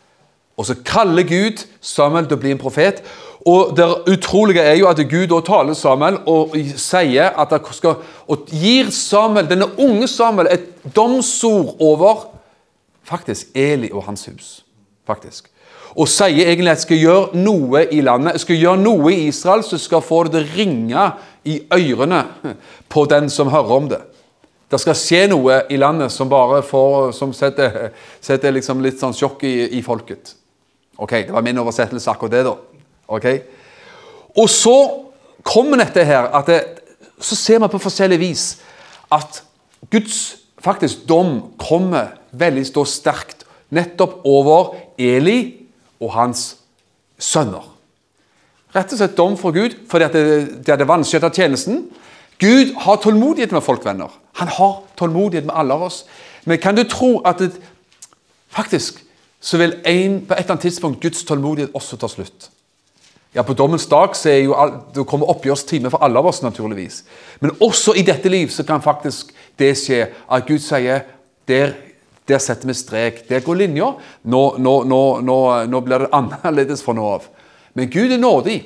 [0.57, 3.03] Og så kaller Gud Samuel til å bli en profet.
[3.47, 8.01] Og Det utrolige er jo at Gud da taler Samuel og sier at han skal,
[8.27, 10.65] og gir Samuel, denne unge Samuel et
[10.97, 12.27] domsord over
[13.07, 14.63] faktisk Eli og hans hus.
[15.07, 15.51] faktisk.
[15.97, 19.29] Og sier egentlig at jeg skal gjøre noe i landet, jeg skal gjøre noe i
[19.29, 21.05] Israel som skal få det til å ringe
[21.45, 22.25] i ørene
[22.93, 24.01] på den som hører om det.
[24.71, 29.15] Det skal skje noe i landet som bare får, som setter, setter liksom litt sånn
[29.15, 30.35] sjokk i, i folket.
[30.99, 32.55] Ok, Det var min oversettelse akkurat det, da.
[33.09, 33.27] Ok?
[34.37, 34.77] Og så
[35.43, 36.65] kommer dette her at det,
[37.21, 38.59] Så ser vi på forskjellig vis
[39.13, 39.43] at
[39.91, 45.67] Guds faktisk dom kommer veldig stå sterkt nettopp over Eli
[46.01, 46.57] og hans
[47.19, 47.65] sønner.
[48.75, 50.27] Rett og slett dom for Gud fordi at det,
[50.67, 51.87] det hadde vanskjøtta tjenesten.
[52.39, 54.13] Gud har tålmodighet med folk, venner.
[54.37, 56.05] Han har tålmodighet med alle av oss.
[56.45, 57.55] Men kan du tro at det,
[58.53, 59.01] faktisk
[59.47, 62.49] så vil en, på et eller annet tidspunkt Guds tålmodighet også ta slutt.
[63.37, 64.57] Ja, På dommens dag så er jo
[64.95, 67.03] det kommer oppgjørstime for alle av oss, naturligvis.
[67.41, 69.31] Men også i dette liv så kan faktisk
[69.61, 71.05] det skje at Gud sier
[71.47, 71.75] der,
[72.27, 73.23] der setter vi strek.
[73.29, 73.93] Der går linja.
[74.25, 77.31] Nå, nå, nå, nå, blir det annerledes fra nå av.
[77.77, 78.59] Men Gud er nådig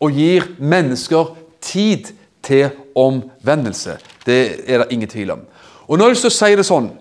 [0.00, 3.98] og gir mennesker tid til omvendelse.
[4.24, 5.44] Det er det ingen tvil om.
[5.84, 6.92] Og nå har jeg lyst til å si det sånn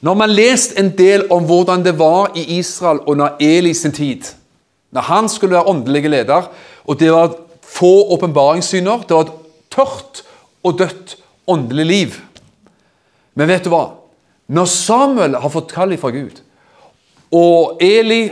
[0.00, 4.30] når man leste en del om hvordan det var i Israel under Eli sin tid,
[4.94, 6.48] når han skulle være åndelig leder,
[6.86, 7.34] og det var
[7.68, 9.34] få åpenbaringssyner, det var et
[9.74, 10.22] tørt
[10.64, 12.16] og dødt åndelig liv
[13.34, 13.84] Men vet du hva?
[14.50, 16.40] Når Samuel har fått kall fra Gud,
[17.30, 18.24] og Eli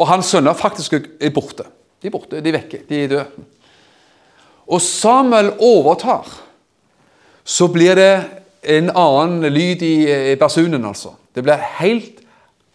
[0.00, 1.68] og hans sønner faktisk er borte
[2.00, 3.26] De er borte, de er vekke, de er døde.
[4.66, 6.24] Og Samuel overtar,
[7.44, 11.14] så blir det en annen lyd i basunen, altså.
[11.34, 12.20] Det blir helt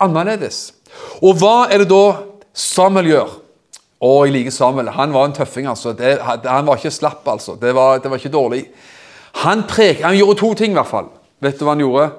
[0.01, 0.73] annerledes.
[1.21, 2.05] Og hva er det da
[2.55, 3.35] Samuel gjør?
[4.05, 4.91] Å, jeg liker Samuel.
[4.95, 5.93] Han var en tøffing, altså.
[5.97, 7.55] Det, han var ikke slapp, altså.
[7.61, 8.65] Det var, det var ikke dårlig.
[9.43, 11.09] Han, prek, han gjorde to ting, i hvert fall.
[11.43, 12.09] Vet du hva han gjorde?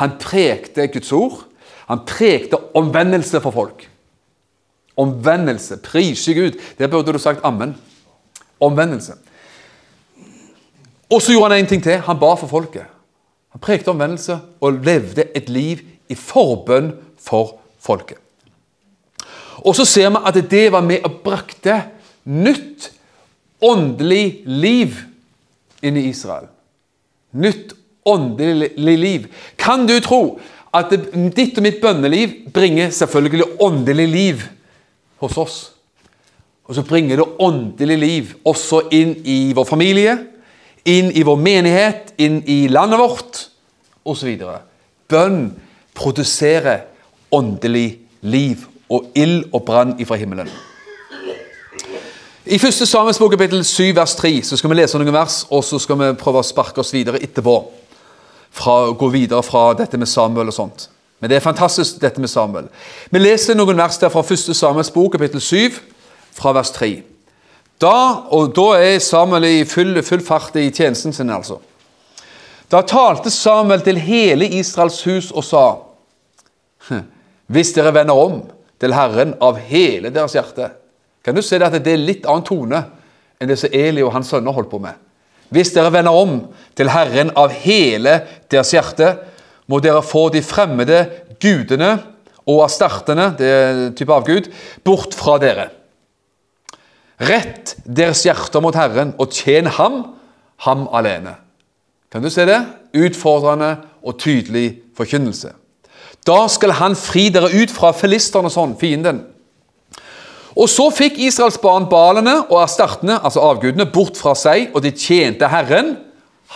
[0.00, 1.44] Han prekte Guds ord.
[1.86, 3.86] Han prekte omvendelse for folk.
[4.96, 5.78] Omvendelse.
[5.84, 6.58] Prise Gud.
[6.78, 7.76] Det burde du sagt ammen.
[8.60, 9.16] Omvendelse.
[11.12, 12.00] Og så gjorde han en ting til.
[12.04, 12.88] Han ba for folket.
[13.56, 15.78] Han prekte omvendelse og levde et liv
[16.12, 18.18] i forbønn for folket.
[19.64, 21.78] Og så ser vi at det var med og brakte
[22.28, 22.90] nytt
[23.64, 24.98] åndelig liv
[25.80, 26.50] inn i Israel.
[27.32, 27.72] Nytt
[28.04, 29.24] åndelig liv.
[29.56, 30.20] Kan du tro
[30.76, 34.46] at ditt og mitt bønneliv bringer selvfølgelig åndelig liv
[35.24, 35.58] hos oss?
[36.68, 40.18] Og så bringer det åndelig liv også inn i vår familie,
[40.86, 43.42] inn i vår menighet, inn i landet vårt
[44.06, 44.30] osv.
[45.10, 45.50] Bønn
[45.96, 46.86] produserer
[47.34, 50.50] åndelig liv og ild og brann ifra himmelen.
[52.46, 52.86] I 1.
[52.86, 55.98] Samuels bok kapittel 7 vers 3 så skal vi lese noen vers, og så skal
[55.98, 57.56] vi prøve å sparke oss videre etterpå.
[58.56, 60.86] Fra, gå videre fra dette med Samuel og sånt.
[61.18, 62.68] Men det er fantastisk, dette med Samuel.
[63.10, 64.54] Vi leser noen vers der fra 1.
[64.54, 65.80] Samuels bok kapittel 7,
[66.38, 66.92] fra vers 3.
[67.82, 67.96] Da,
[68.32, 71.58] og da er Samuel i full, full fart i tjenesten sin, altså.
[72.72, 75.64] Da talte Samuel til hele Israels hus og sa
[76.88, 77.04] hm,
[77.46, 78.40] Hvis dere vender om
[78.80, 80.72] til Herren av hele deres hjerte,
[81.22, 82.80] kan du se det at det er litt annen tone
[83.38, 84.96] enn det som Eli og hans sønner holdt på med.
[85.52, 86.40] Hvis dere vender om
[86.74, 88.18] til Herren av hele
[88.50, 89.12] deres hjerte,
[89.70, 91.04] må dere få de fremmede
[91.42, 91.92] gudene
[92.46, 94.50] og astartene, det er en type avgud,
[94.86, 95.68] bort fra dere.
[97.16, 100.02] Rett deres hjerter mot Herren og tjen ham,
[100.66, 101.36] ham alene.
[102.12, 102.58] Kan du se det?
[102.96, 105.52] Utfordrende og tydelig forkynnelse.
[106.26, 109.22] Da skal han fri dere ut fra filisternes sånn, fienden.
[110.56, 114.94] Og så fikk Israels barn balene og astartene, altså avgudene, bort fra seg, og de
[114.96, 115.94] tjente Herren,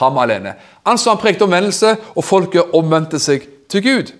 [0.00, 0.54] ham alene.
[0.86, 4.12] Altså Han prekte omvendelse, og folket omvendte seg til Gud.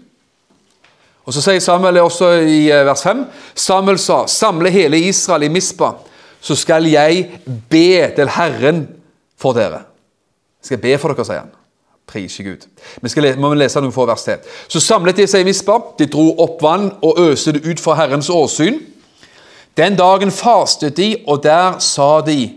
[1.25, 3.25] Og Så sier Samuel også i eh, vers 5.:
[3.55, 5.93] Samuel sa, samle hele Israel i Mispa,
[6.41, 8.85] så skal jeg be til Herren
[9.41, 9.85] for dere.
[10.61, 11.57] Jeg skal be for dere, sier han.
[12.11, 12.65] Prise Gud.
[13.03, 14.41] Vi skal må lese noen få vers til.
[14.69, 17.95] Så samlet de seg i Mispa, de dro opp vann og øste det ut fra
[18.01, 18.81] Herrens åsyn.
[19.79, 22.51] Den dagen fastet de, og der sa de,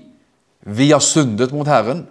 [0.66, 2.08] vi har syndet mot Herren.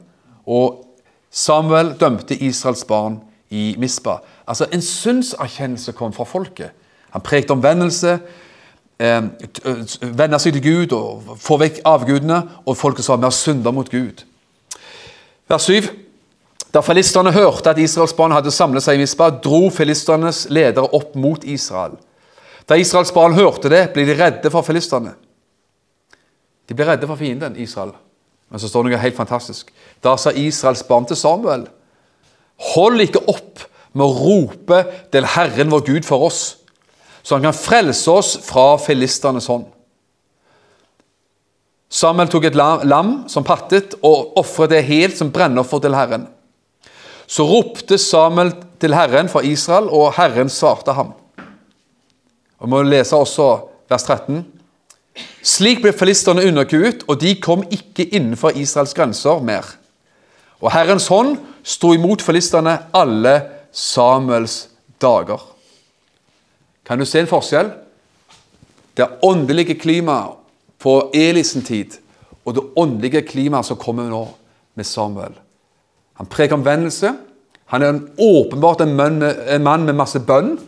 [0.46, 0.84] Og
[1.32, 3.18] Samuel dømte Israels barn
[3.50, 4.20] i Mispa.
[4.46, 6.70] Altså En syndserkjennelse kom fra folket.
[7.10, 8.18] Han prekte omvendelse,
[9.02, 12.42] vende seg til Gud og få vekk avgudene.
[12.66, 14.24] Og folket sa vi har synda mot Gud.
[15.50, 15.90] Vers 7.
[16.72, 21.18] Da filistene hørte at Israels barn hadde samlet seg i Misba, dro filisternes ledere opp
[21.20, 21.98] mot Israel.
[22.64, 25.12] Da Israels barn hørte det, ble de redde for filistene.
[26.68, 27.92] De ble redde for fienden Israel.
[28.48, 29.68] Men så står det noe helt fantastisk.
[30.04, 31.66] Da sa Israels barn til Samuel.:
[32.72, 34.80] Hold ikke opp med å rope
[35.12, 36.61] til Herren vår Gud for oss,
[37.22, 39.66] så han kan frelse oss fra filisternes hånd.
[41.92, 46.24] Samuel tok et lam som pattet, og ofret det helt som brennoffer til Herren.
[47.28, 51.12] Så ropte Samuel til Herren fra Israel, og Herren svarte ham.
[52.58, 53.48] Og Vi må lese også
[53.90, 54.42] vers 13.
[55.44, 59.66] Slik ble filisterne underkuet, og de kom ikke innenfor Israels grenser mer.
[60.62, 63.34] Og Herrens hånd sto imot filisterne alle
[63.72, 64.68] Samuels
[65.02, 65.51] dager.
[66.92, 67.70] Kan du se en forskjell?
[68.92, 70.34] Det åndelige klimaet
[70.76, 71.94] på Elisen tid
[72.44, 74.26] og det åndelige klimaet som kommer nå
[74.76, 75.32] med Samuel.
[76.20, 77.14] Han preker omvendelse.
[77.72, 80.58] Han er en åpenbart en mann, med, en mann med masse bønn.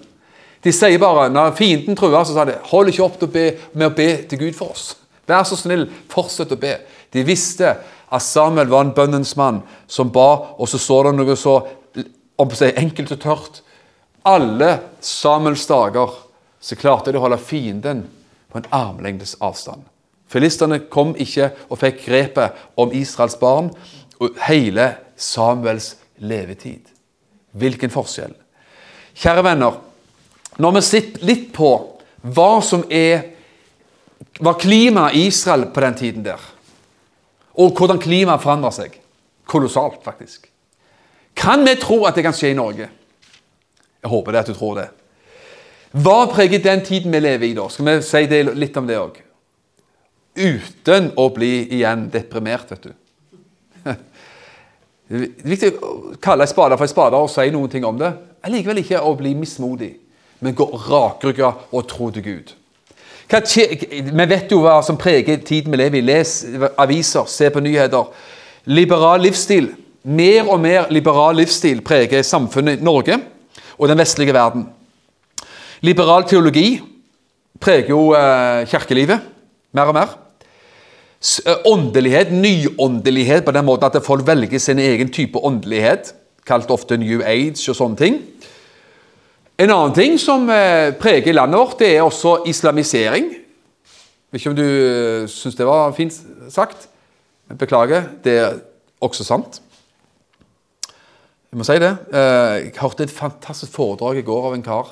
[0.65, 3.29] De sier bare, når fienden truer, så sa de hold ikke opp
[3.77, 4.95] med å be til Gud for oss.
[5.29, 6.79] Vær så snill, fortsett å be.
[7.13, 7.75] De visste
[8.09, 11.59] at Samuel var en bønnens mann som ba, og så så det noe så
[12.41, 13.65] om å si, enkelt og tørt.
[14.25, 16.13] Alle Samuels dager
[16.61, 18.07] så klarte de å holde fienden
[18.49, 19.83] på en armlengdes avstand.
[20.33, 23.69] Filistene kom ikke og fikk grepet om Israels barn
[24.17, 26.89] og hele Samuels levetid.
[27.53, 28.33] Hvilken forskjell.
[29.15, 29.77] Kjære venner,
[30.57, 31.71] når vi sitter litt på
[32.25, 33.35] hva som er
[34.41, 36.41] var klimaet i Israel på den tiden der,
[37.55, 38.99] og hvordan klimaet forandrer seg
[39.47, 40.49] kolossalt, faktisk.
[41.37, 42.89] Kan vi tro at det kan skje i Norge?
[44.05, 44.89] Jeg håper det at du tror det.
[46.05, 47.69] Hva preger den tiden vi lever i da?
[47.73, 49.19] Skal vi si det, litt om det òg?
[50.35, 52.95] Uten å bli igjen deprimert, vet du.
[55.05, 57.99] Det er viktig å kalle en spade for en spade og si noen ting om
[58.01, 58.09] det.
[58.45, 59.91] Allikevel ikke å bli mismodig
[60.45, 62.53] men gå rakrygga og tro til Gud.
[63.31, 66.05] vi vet jo hva som preger tiden vi lever i.
[66.05, 66.33] Les
[66.79, 68.11] aviser, se på nyheter.
[68.65, 69.71] Liberal livsstil.
[70.05, 73.17] Mer og mer liberal livsstil preger samfunnet i Norge
[73.79, 74.67] og den vestlige verden.
[75.85, 76.81] Liberal teologi
[77.61, 79.21] preger jo eh, kirkelivet
[79.75, 80.15] mer og mer.
[81.45, 86.15] Eh, åndelighet, nyåndelighet på den måten at folk velger sin egen type åndelighet,
[86.47, 88.21] kalt ofte New Age og sånne ting.
[89.59, 93.31] En annen ting som eh, preger landet vårt, det er også islamisering.
[94.31, 96.17] Vet ikke om du syns det var fint
[96.51, 96.89] sagt.
[97.55, 98.57] Beklager, det er
[99.05, 99.61] også sant.
[101.55, 101.93] Jeg må si det.
[102.11, 104.89] Eh, jeg hørte et fantastisk foredrag i går av en kar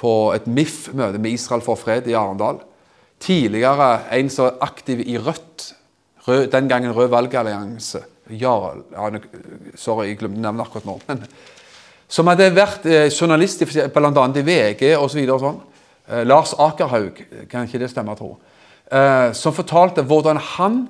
[0.00, 2.58] på et MIF-møte med Israel for fred i Arendal.
[3.22, 5.68] Tidligere en som er aktiv i Rødt,
[6.26, 8.02] rød, den gangen Rød valgallianse.
[8.34, 8.56] Ja,
[9.78, 10.98] sorry, jeg glemte navnet akkurat nå.
[11.06, 11.22] men
[12.10, 14.26] som hadde vært eh, journalist bl.a.
[14.26, 15.22] i VG osv.
[15.22, 15.64] Så sånn.
[16.10, 18.40] Eh, Lars Akerhaug, kan ikke det stemme, tro.
[19.38, 20.80] Som fortalte hvordan han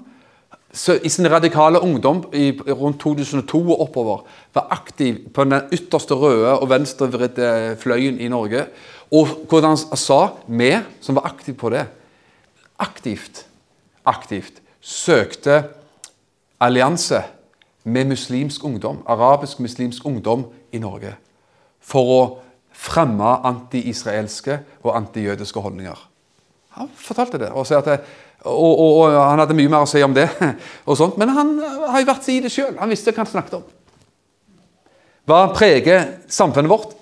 [1.03, 4.21] i sin radikale ungdom i, rundt 2002 og oppover
[4.55, 8.67] var aktiv på den ytterste røde og venstrevridde fløyen i Norge.
[9.11, 11.87] Og hvordan han sa vi som var aktive på det,
[12.79, 13.47] aktivt,
[14.07, 15.65] aktivt søkte
[16.61, 17.23] allianse
[17.85, 21.17] med muslimsk ungdom, arabisk-muslimsk ungdom i Norge
[21.81, 22.23] for å
[22.71, 25.99] fremme anti-israelske og anti-jødiske holdninger.
[26.79, 28.07] Han fortalte det og sier at
[28.45, 30.29] Og, og, og, han hadde mye mer å si om det.
[30.89, 32.73] og sånt, Men han har jo vært i det sjøl.
[32.81, 33.67] Han visste hva han snakket om.
[35.29, 36.97] Hva preger samfunnet vårt?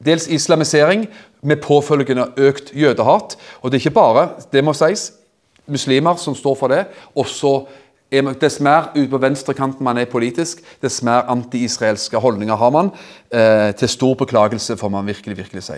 [0.00, 1.06] Dels islamisering
[1.44, 3.36] med påfølgende økt jødehat.
[3.60, 5.10] Og det er ikke bare, det må sies,
[5.70, 6.84] muslimer som står for det.
[7.18, 7.62] Også
[8.10, 12.88] Dess mer ut på venstrekanten man er politisk, dess mer anti-israelske holdninger har man.
[13.30, 15.76] Eh, til stor beklagelse, får man virkelig virkelig si.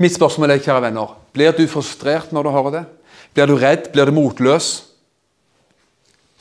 [0.00, 2.84] Mitt spørsmål er, kjære venner, blir du frustrert når du hører det?
[3.34, 3.90] Blir du redd?
[3.92, 4.70] Blir du motløs?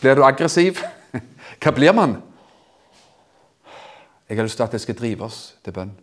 [0.02, 0.82] Blir du aggressiv?
[1.62, 2.18] Hva blir man?
[4.28, 5.94] Jeg har lyst til at det skal drive oss til bønn.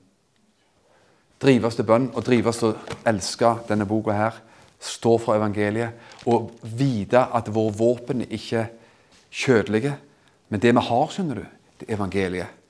[1.43, 4.41] Drive oss til bønn og drive oss til å elske denne boka her.
[4.81, 8.73] Stå for evangeliet og vite at våre våpen ikke er
[9.35, 9.95] kjødelige.
[10.49, 11.47] Men det vi har, skjønner du,
[11.81, 12.61] det er evangeliet.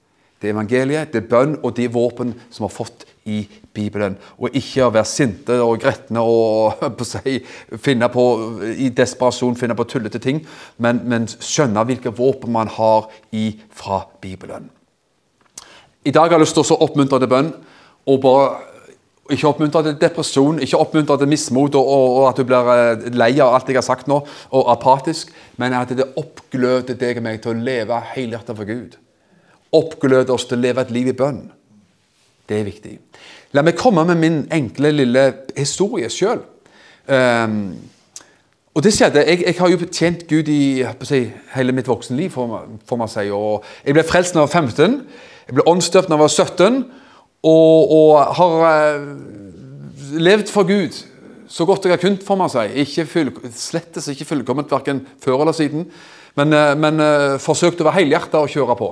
[0.41, 4.17] Det er evangeliet, det er bønn og de våpen som har fått i Bibelen.
[4.39, 7.49] Og ikke å være sinte og gretne og på seg,
[7.83, 8.25] finne på,
[8.77, 10.43] i desperasjon finne på tullete ting,
[10.77, 14.71] men, men skjønne hvilke våpen man har i fra Bibelen.
[16.05, 17.53] I dag har jeg lyst til å oppmuntre til bønn.
[18.05, 18.49] og bare
[19.33, 23.07] ikke oppmuntre til depresjon, ikke oppmuntre til mismot og, og, og, at du blir eh,
[23.17, 24.19] lei av alt jeg har sagt nå,
[24.53, 28.99] og apatisk, men at det oppgløder deg og meg til å leve helhjertet for Gud.
[29.75, 31.47] Oppgløder oss til å leve et liv i bønn.
[32.49, 32.99] Det er viktig.
[33.57, 35.25] La meg komme med min enkle, lille
[35.57, 36.43] historie sjøl.
[37.09, 37.61] Um, ehm,
[38.75, 41.21] og det skjedde, jeg, jeg, har jo tjent Gud i si,
[41.55, 43.29] hele mitt voksenliv, får man si.
[43.31, 44.97] og Jeg ble frelst da jeg var 15.
[45.47, 46.81] Jeg ble åndsdøpt da jeg var 17,
[47.45, 50.99] og, og har uh, levd for Gud
[51.55, 52.65] så godt jeg har kunnet, får man si.
[52.83, 55.87] Ikke full, slettes ikke fullkomment verken før eller siden,
[56.35, 58.91] men, uh, men uh, forsøkt å være helhjerta og kjøre på.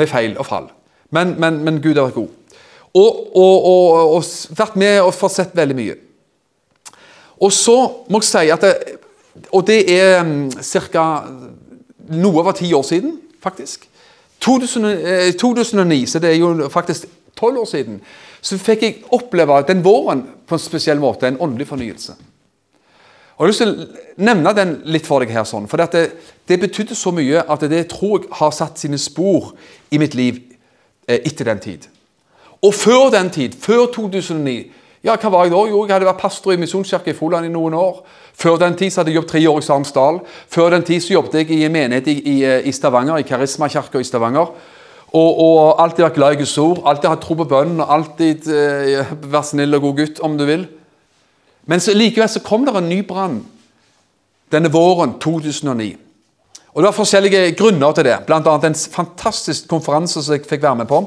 [0.00, 0.72] Med feil og fall.
[1.10, 2.28] Men, men, men Gud har vært god.
[2.96, 4.24] Og, og, og, og,
[4.56, 5.96] vært med og fått sett veldig mye.
[7.44, 7.76] Og så
[8.08, 8.74] må jeg si at det,
[9.52, 11.04] Og det er um, ca.
[12.08, 13.84] noe over ti år siden, faktisk.
[13.84, 17.04] I 2009, eh, så det er jo faktisk
[17.36, 18.00] tolv år siden,
[18.40, 22.14] så fikk jeg oppleve den våren på en spesiell måte, en åndelig fornyelse.
[23.36, 26.06] Og Jeg har lyst til å nevne den litt for deg her, sånn, for det,
[26.48, 29.50] det betydde så mye at det tror jeg har satt sine spor
[29.92, 30.45] i mitt liv eh,
[31.06, 31.86] etter den tid.
[32.64, 34.56] Og før den tid, før 2009
[35.06, 35.58] ja, hva var jeg da?
[35.70, 38.00] Jo, jeg hadde vært pastor i Misjonskirken i Froland i noen år.
[38.34, 40.16] Før den tid så hadde jeg jobbet tre år i Sarensdal.
[40.50, 44.02] Før den tid så jobbet jeg i en menighet i, i, i Stavanger, i Karismakirka
[44.02, 44.50] i Stavanger.
[45.06, 49.12] Og, og, alltid vært glad i Guds ord, alltid hatt tro på bønnen alltid eh,
[49.30, 50.66] vært snill og god gutt, om du vil.
[51.70, 53.38] Men så, likevel så kom det en ny brann
[54.52, 55.94] denne våren 2009.
[56.76, 58.38] Og Det var forskjellige grunner til det, bl.a.
[58.68, 60.98] en fantastisk konferanse som jeg fikk være med på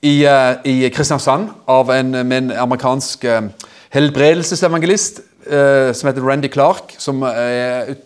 [0.00, 3.50] i, eh, i Kristiansand av en, en amerikansk uh,
[3.92, 5.20] helbredelsesevangelist
[5.52, 7.98] uh, som heter Randy Clark, som er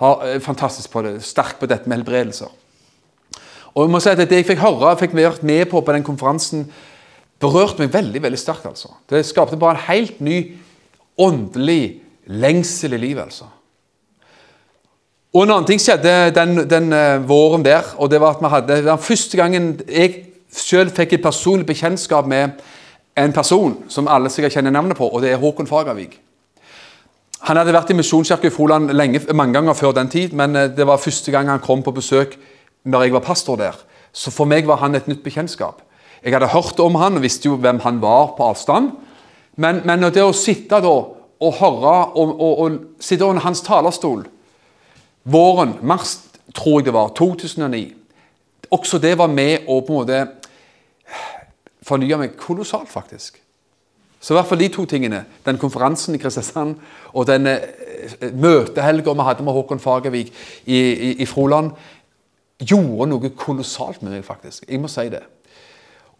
[0.00, 2.48] er fantastisk på det, sterk på dette med helbredelser.
[3.74, 6.06] Og jeg må si at Det jeg fikk høre, fikk vært med på på den
[6.06, 6.72] konferansen,
[7.40, 8.66] berørte meg veldig veldig sterkt.
[8.66, 8.94] altså.
[9.10, 10.56] Det skapte bare en helt ny
[11.18, 13.24] åndelig lengsel i livet.
[13.24, 13.44] altså.
[15.30, 17.94] Og En annen ting skjedde den, den uh, våren der.
[17.98, 22.26] og det var at vi hadde, var første gangen jeg selv fikk et personlig bekjentskap
[22.26, 22.58] med
[23.16, 26.18] en person som alle sikkert kjenner navnet på, og det er Håkon Fagervik.
[27.46, 30.66] Han hadde vært i Misjonskirka i Froland lenge, mange ganger før den tid, men eh,
[30.76, 32.34] det var første gang han kom på besøk
[32.84, 33.78] når jeg var pastor der.
[34.12, 35.78] Så for meg var han et nytt bekjentskap.
[36.24, 38.90] Jeg hadde hørt om han og visste jo hvem han var på avstand.
[39.56, 40.90] Men, men det å sitte da
[41.40, 44.26] og høre og, og, og sitte under hans talerstol
[45.24, 46.18] våren, mars
[46.54, 47.94] tror jeg det var, 2009
[48.70, 50.18] Også det var med å på en måte
[51.86, 53.40] fornye meg kolossalt, faktisk.
[54.20, 56.76] Så i hvert fall de to tingene, den konferansen i Kristiansand
[57.16, 60.30] og den eh, møtehelga vi hadde med Håkon Fagervik
[60.66, 61.72] i, i, i, Froland,
[62.60, 64.68] gjorde noe kolossalt med meg, faktisk.
[64.68, 65.22] Jeg må si det.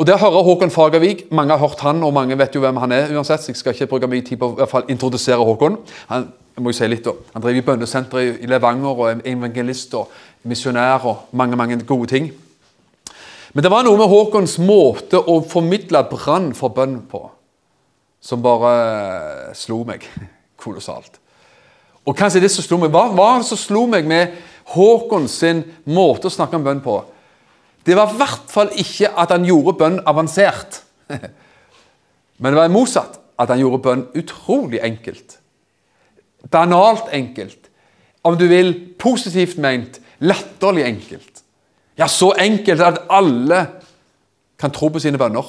[0.00, 2.80] Og det å høre Håkon Fagervik, Mange har hørt han, og mange vet jo hvem
[2.80, 3.12] han er.
[3.12, 5.76] uansett, så Jeg skal ikke bruke mye tid på å i hvert fall introdusere Håkon.
[6.08, 6.30] Han
[6.60, 7.20] jeg må jeg si litt om.
[7.32, 10.10] Han driver bønnesenteret i Levanger og er evangelist og
[10.44, 12.26] misjonær og mange mange gode ting.
[13.54, 17.22] Men det var noe med Håkons måte å formidle brann for bønn på
[18.20, 20.04] som bare eh, slo meg
[20.60, 21.16] kolossalt.
[22.04, 24.36] Og kanskje det som slo meg, Hva var det som slo meg med
[24.74, 27.00] Håkons sin måte å snakke om bønn på?
[27.88, 30.82] Det var i hvert fall ikke at han gjorde bønn avansert.
[32.40, 33.16] Men det var motsatt.
[33.40, 35.39] At han gjorde bønn utrolig enkelt.
[36.50, 37.68] Banalt enkelt.
[38.22, 41.42] Om du vil, positivt ment, latterlig enkelt.
[41.98, 43.66] Ja, så enkelt at alle
[44.60, 45.46] kan tro på sine bønner.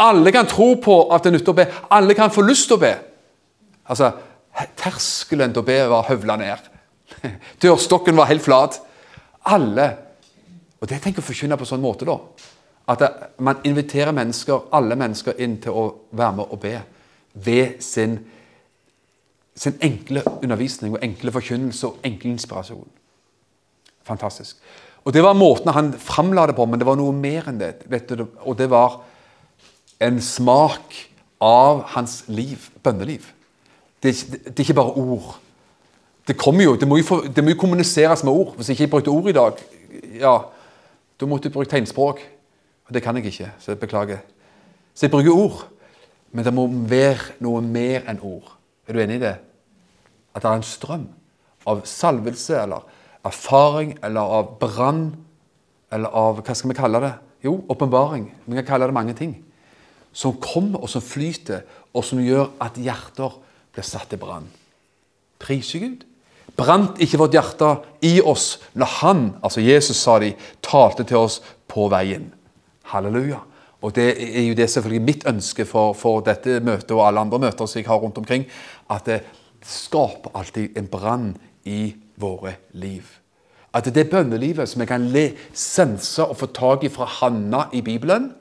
[0.00, 1.66] Alle kan tro på at det nytter å be.
[1.92, 2.92] Alle kan få lyst til å be.
[3.90, 4.12] Altså,
[4.76, 6.70] Terskelen til å be var høvla ned.
[7.62, 8.80] Dørstokken var helt flat.
[9.50, 9.90] Alle
[10.80, 12.14] Og det tenker jeg å forkynne på sånn måte, da.
[12.88, 13.02] At
[13.44, 15.82] man inviterer mennesker, alle mennesker inn til å
[16.16, 16.78] være med og be
[17.44, 18.14] ved sin,
[19.60, 22.88] sin enkle undervisning og enkle forkynnelse og enkle inspirasjon.
[24.08, 24.56] Fantastisk.
[25.04, 27.84] Og Det var måten han framla det på, men det var noe mer enn det.
[28.08, 29.00] Du, og det var
[30.00, 30.96] en smak
[31.40, 33.24] av hans liv, bønneliv.
[34.02, 35.38] Det, det, det er ikke bare ord.
[36.28, 38.54] Det kommer jo, det må jo, det må jo kommuniseres med ord.
[38.56, 39.60] Hvis jeg ikke brukte ord i dag,
[40.20, 40.34] ja,
[41.20, 42.20] da måtte jeg bruke tegnspråk.
[42.88, 44.24] Og det kan jeg ikke, så jeg beklager.
[44.94, 45.66] Så jeg bruker ord.
[46.32, 48.56] Men det må være noe mer enn ord.
[48.86, 49.36] Er du enig i det?
[50.34, 51.06] At det er en strøm
[51.68, 52.86] av salvelse eller
[53.26, 55.04] erfaring eller av brann
[55.90, 57.14] eller av Hva skal vi kalle det?
[57.42, 58.28] Jo, åpenbaring.
[58.44, 59.34] Vi kan kalle det mange ting.
[60.12, 61.64] Som kommer, og som flyter,
[61.94, 63.34] og som gjør at hjerter
[63.74, 64.46] blir satt i brann.
[65.40, 66.06] Priser Gud.
[66.56, 67.70] Brant ikke vårt hjerte
[68.04, 72.28] i oss når Han, altså Jesus, sa de, talte til oss på veien.
[72.92, 73.40] Halleluja.
[73.80, 77.38] Og Det er jo det selvfølgelig mitt ønske for, for dette møtet og alle andre
[77.38, 78.44] møter som jeg har rundt omkring.
[78.90, 79.22] At det
[79.66, 81.32] skaper alltid en brann
[81.64, 83.04] i våre liv.
[83.74, 87.68] At det er bønnelivet som jeg kan le, sense og få tak i fra Hanna
[87.72, 88.32] i Bibelen,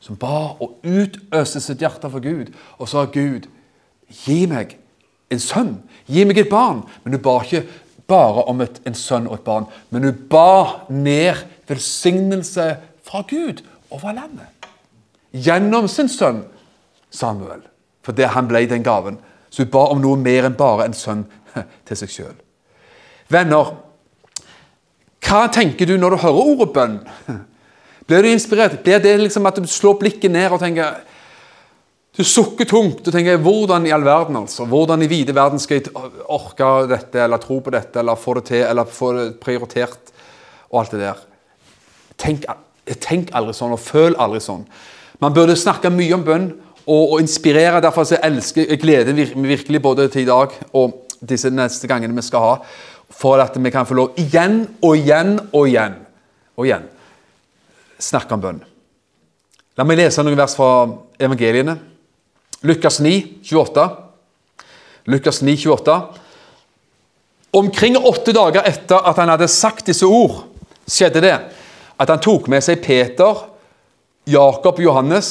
[0.00, 3.46] som ba og utøste sitt hjerte for Gud, og sa Gud,
[4.24, 4.74] gi meg
[5.30, 5.74] en sønn,
[6.08, 6.82] gi meg et barn.
[7.04, 7.66] Men hun ba ikke
[8.10, 12.72] bare om et, en sønn og et barn, men hun ba ned velsignelse
[13.06, 14.48] fra Gud over landet.
[15.30, 16.42] Gjennom sin sønn
[17.10, 17.62] Samuel.
[18.02, 19.18] For det han ble den gaven.
[19.50, 21.24] Så hun ba om noe mer enn bare en sønn
[21.88, 22.34] til seg sjøl.
[23.30, 23.74] Venner,
[25.26, 26.98] hva tenker du når du hører ordet bønn?
[28.10, 28.80] Blir du inspirert?
[28.82, 31.06] Blir det liksom at du slår blikket ned og tenker
[32.18, 34.64] Du sukker tungt og tenker hvordan i all verden, altså?
[34.66, 35.92] Hvordan i vide verden skal jeg
[36.26, 40.10] orke dette, eller tro på dette, eller få det til, eller få det prioritert,
[40.72, 41.22] og alt det der?
[42.18, 42.50] Tenk
[42.98, 44.64] Tenk aldri sånn, og føl aldri sånn.
[45.22, 46.48] Man burde snakke mye om bønn
[46.86, 47.82] og, og inspirere.
[47.82, 52.24] Derfor så elsker, jeg gleder virkelig både til i dag og disse neste gangene vi
[52.24, 52.54] skal ha,
[53.10, 56.00] for at vi kan få lov igjen og igjen og igjen
[56.56, 56.88] og igjen
[58.00, 58.60] snakke om bønn.
[59.78, 60.88] La meg lese noen vers fra
[61.20, 61.76] evangeliene.
[62.66, 63.12] Lukas 9,
[63.44, 63.86] 28.
[65.12, 65.96] Lukas 9, 28.
[67.56, 70.44] Omkring åtte dager etter at han hadde sagt disse ord,
[70.90, 71.34] skjedde det
[72.00, 73.46] at han tok med seg Peter,
[74.28, 75.30] Jakob og Johannes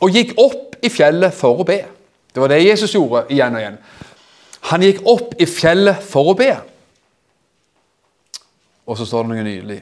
[0.00, 1.80] og gikk opp i fjellet for å be.
[2.30, 3.78] Det var det Jesus gjorde igjen og igjen.
[4.70, 6.50] Han gikk opp i fjellet for å be.
[8.86, 9.80] Og så står det noe nydelig.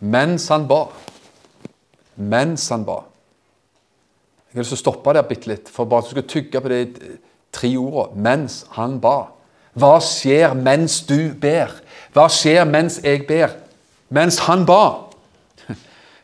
[0.00, 0.84] Mens han ba.
[2.18, 3.02] Mens han ba.
[4.48, 6.62] Jeg har lyst til å stoppe der bitte litt, for bare at du skal tygge
[6.64, 6.82] på de
[7.54, 8.22] tre ordene.
[8.24, 9.16] Mens han ba.
[9.78, 11.74] Hva skjer mens du ber?
[12.14, 13.52] Hva skjer mens jeg ber?
[14.14, 15.10] Mens han ba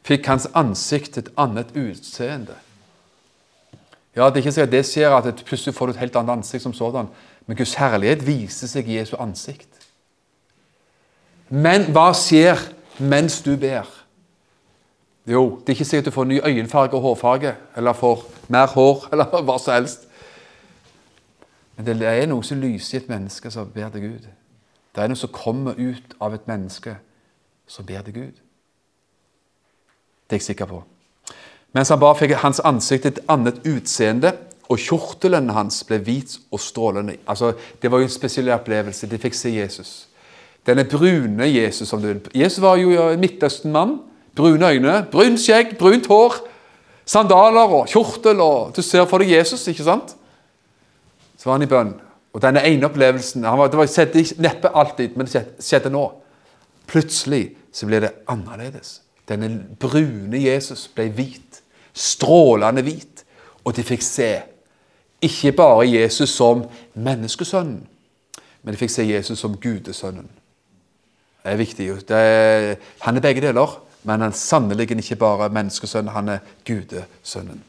[0.09, 2.57] fikk hans ansikt et annet utseende.
[4.17, 6.63] Ja, Det er ikke sikkert det skjer at plutselig får du et helt annet ansikt
[6.63, 7.09] som sådan,
[7.47, 9.69] men Guds herlighet viser seg i Jesu ansikt.
[11.49, 12.61] Men hva skjer
[12.99, 13.91] mens du ber?
[15.27, 19.07] Jo, det er ikke sikkert du får ny øyenfarge og hårfarge, eller får mer hår,
[19.13, 20.09] eller hva som helst.
[21.77, 24.27] Men det er noe som lyser i et menneske som ber til Gud.
[24.95, 26.97] Det er noe som kommer ut av et menneske
[27.67, 28.37] som ber til Gud.
[30.25, 30.85] Det er jeg sikker på.
[31.75, 34.33] Mens han bare fikk hans ansikt et annet utseende,
[34.71, 37.19] og kjortelen hans ble hvit og strålende.
[37.29, 37.53] Altså,
[37.83, 39.07] Det var jo en spesiell opplevelse.
[39.07, 40.09] De fikk se Jesus.
[40.67, 43.99] Denne brune Jesus som du Jesus var jo en Midtøsten-mann.
[44.35, 46.35] Brune øyne, brunt skjegg, brunt hår.
[47.07, 48.41] Sandaler og kjortel.
[48.41, 50.17] og Du ser for deg Jesus, ikke sant?
[51.37, 51.95] Så var han i bønn.
[52.33, 56.13] Og denne ene opplevelsen var, Det var, skjedde neppe alltid, men det skjedde nå.
[56.87, 59.01] Plutselig så ble det annerledes.
[59.29, 61.63] Denne brune Jesus ble hvit,
[61.95, 63.25] strålende hvit,
[63.65, 64.31] og de fikk se
[65.25, 66.65] ikke bare Jesus som
[66.95, 67.85] menneskesønnen,
[68.63, 70.29] men de fikk se Jesus som gudesønnen.
[71.45, 71.87] Det er viktig.
[72.09, 72.75] Det er,
[73.05, 77.63] han er begge deler, men han er sannelig ikke bare menneskesønn, han er gudesønnen.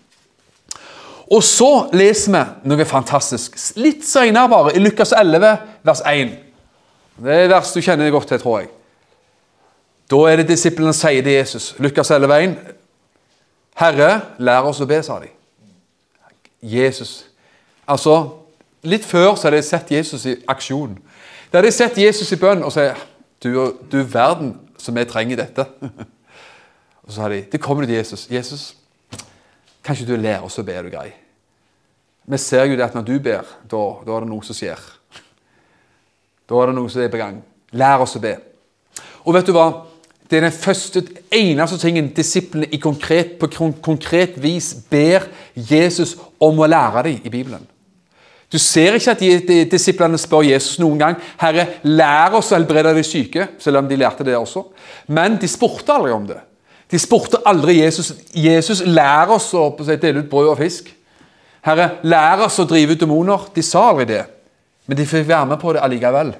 [1.32, 3.58] Og så leser vi noe fantastisk.
[3.82, 6.34] Litt senere, bare, i Lukas 11, vers 1.
[7.26, 8.70] Det er vers du kjenner godt til, tror jeg.
[10.12, 12.56] Da er det disiplene sier til Jesus, Lukas 11,1.:
[13.76, 14.10] Herre,
[14.40, 15.30] lær oss å be, sa de.
[16.66, 17.26] Jesus.
[17.86, 18.42] Altså,
[18.86, 20.94] Litt før så hadde de sett Jesus i aksjon.
[21.50, 23.02] Da hadde jeg sett Jesus i bønn og sagt
[23.42, 23.50] du,
[23.90, 25.66] du verden som vi trenger dette.
[27.04, 28.28] og så sa de, det kommer du til Jesus.
[28.30, 28.66] Jesus,
[29.82, 31.12] kan ikke du lære oss å be, er du grei?
[32.26, 34.80] vi ser jo det at når du ber, da, da er det noe som skjer.
[36.50, 37.36] Da er det noe som er på gang.
[37.78, 38.32] Lær oss å be.
[39.26, 39.68] Og vet du hva?
[40.30, 46.60] Det er den første, eneste tingen disiplene i konkret, på konkret vis ber Jesus om
[46.60, 47.68] å lære dem i Bibelen.
[48.52, 52.56] Du ser ikke at de, de, disiplene spør Jesus noen gang Herre, lær oss å
[52.56, 54.64] helbrede de syke, selv om de lærte det også.
[55.12, 56.40] Men de spurte aldri om det.
[56.92, 60.94] De spurte aldri Jesus Jesus, lær oss å dele ut brød og fisk.
[61.66, 63.50] Herre, lær oss å drive ut demoner.
[63.54, 64.24] De sa aldri det,
[64.86, 66.34] men de fikk være med på det allikevel.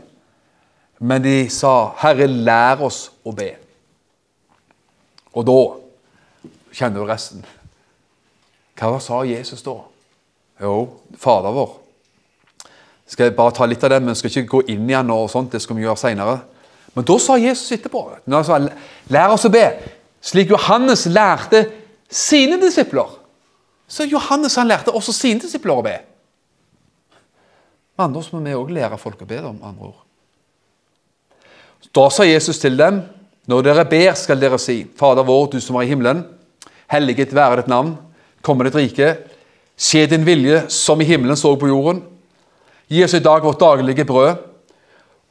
[1.02, 3.65] Men de sa, 'Herre, lær oss å be'.
[5.36, 5.60] Og da
[6.76, 7.44] kjenner du resten.
[8.80, 9.76] Hva sa Jesus da?
[10.64, 10.76] Jo,
[11.20, 11.74] Fader vår.
[13.08, 15.52] Skal jeg bare ta litt av det, men skal ikke gå inn igjen og sånt,
[15.54, 16.40] det skal vi gjøre senere.
[16.96, 18.80] Men da sa Jesus etterpå når han sa,
[19.12, 19.76] 'Lær oss å be',
[20.22, 21.66] slik Johannes lærte
[22.10, 23.12] sine disipler.
[23.88, 26.00] Så Johannes han lærte også sine disipler å be.
[27.98, 30.02] Andre ord må vi òg lære folk å be, om andre ord.
[31.96, 33.04] Da sa Jesus til dem,
[33.46, 36.24] når dere ber, skal dere si, Fader vår, du som er i himmelen.
[36.90, 37.94] Helliget være ditt navn.
[38.46, 39.12] Komme ditt rike.
[39.78, 42.02] Skje din vilje, som i himmelen så på jorden.
[42.90, 44.42] Gi oss i dag vårt daglige brød.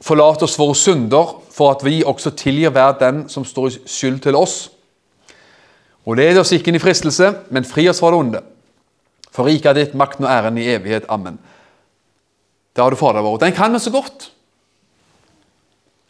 [0.03, 4.21] Forlat oss våre synder, for at vi også tilgir hver den som står i skyld
[4.23, 4.55] til oss.
[6.05, 8.41] Og led oss ikke inn i fristelse, men fri oss fra det onde.
[9.33, 11.07] For riket ditt, makten og æren i evighet.
[11.09, 11.39] Amen.
[12.75, 13.39] Det har du Fader vår.
[13.43, 14.29] Den kan vi så godt.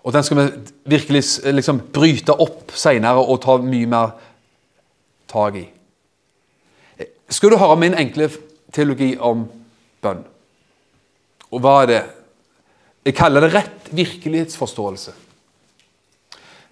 [0.06, 0.50] Og den skal vi
[0.94, 4.14] virkelig liksom, bryte opp seinere og ta mye mer
[5.32, 5.66] tak i.
[7.34, 8.30] Skal du høre min enkle
[8.76, 9.48] teologi om
[10.06, 10.22] bønn?
[11.50, 12.02] Og hva er det?
[13.06, 15.14] Jeg kaller det rett virkelighetsforståelse.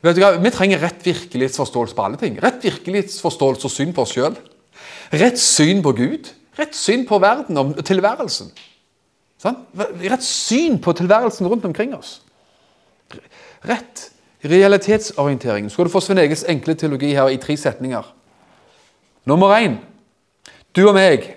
[0.04, 0.34] Vet du hva?
[0.38, 2.38] Vi trenger rett virkelighetsforståelse på alle ting.
[2.44, 4.38] Rett virkelighetsforståelse og syn på oss sjøl.
[5.14, 6.30] Rett syn på Gud.
[6.60, 8.52] Rett syn på verden og tilværelsen.
[9.42, 9.58] Sånn?
[10.04, 12.20] Rett syn på tilværelsen rundt omkring oss
[13.70, 14.10] rett.
[14.44, 15.70] Realitetsorientering.
[15.70, 18.04] Så skal du få Svein Eges enkle teologi her i tre setninger.
[19.26, 19.78] Nummer én.
[20.76, 21.30] Du og meg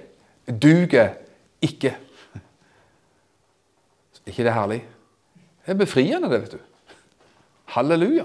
[0.63, 1.15] duger
[1.63, 1.95] ikke.
[4.27, 4.81] ikke det herlig?
[5.67, 6.59] Det er befriende, det, vet du.
[7.77, 8.25] Halleluja.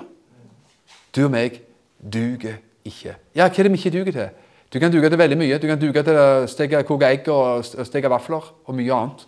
[1.15, 1.61] Du og meg
[2.01, 3.15] duger ikke.
[3.35, 4.29] Ja, hva er det vi ikke duger til?
[4.73, 5.59] Du kan duge til veldig mye.
[5.59, 9.27] Du kan duge til å steke, koke egg og steke vafler og mye annet.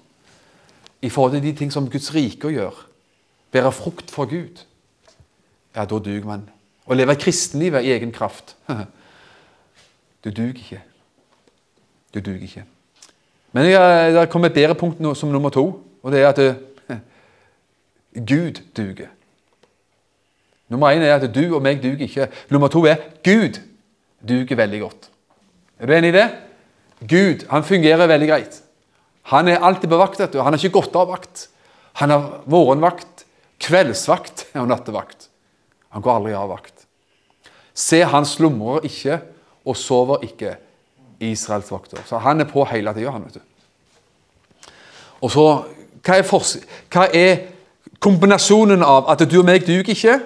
[1.04, 2.93] I forhold til de ting som Guds rike gjør
[3.54, 4.64] bære frukt for Gud,
[5.76, 6.48] ja, da duger man.
[6.86, 8.56] Å leve kristenlivet i egen kraft
[10.24, 10.80] Du duger ikke.
[12.16, 12.62] Du duger ikke.
[13.52, 15.66] Men det kommer et bedre punkt som nummer to,
[16.00, 16.40] og det er at
[18.16, 19.12] Gud duger.
[20.72, 22.30] Nummer én er at du og meg duger ikke.
[22.50, 23.60] Nummer to er Gud
[24.24, 25.10] duger veldig godt.
[25.80, 26.28] Er du enig i det?
[27.04, 28.62] Gud han fungerer veldig greit.
[29.34, 30.24] Han er alltid på vakt.
[30.24, 31.48] Han har ikke gått av vakt.
[32.02, 33.13] Han har morgenvakt,
[33.64, 35.30] Kveldsvakt og nattevakt.
[35.94, 36.86] Han går aldri av vakt.
[37.74, 39.20] Se, han slumrer ikke
[39.66, 40.58] og sover ikke,
[41.24, 42.02] Israels vokter.
[42.06, 44.72] Så han er på hele tida, han, vet du.
[45.24, 45.46] Og så,
[46.04, 46.26] hva er,
[46.92, 47.44] hva er,
[48.04, 50.18] kombinasjonen av at du og meg duger ikke,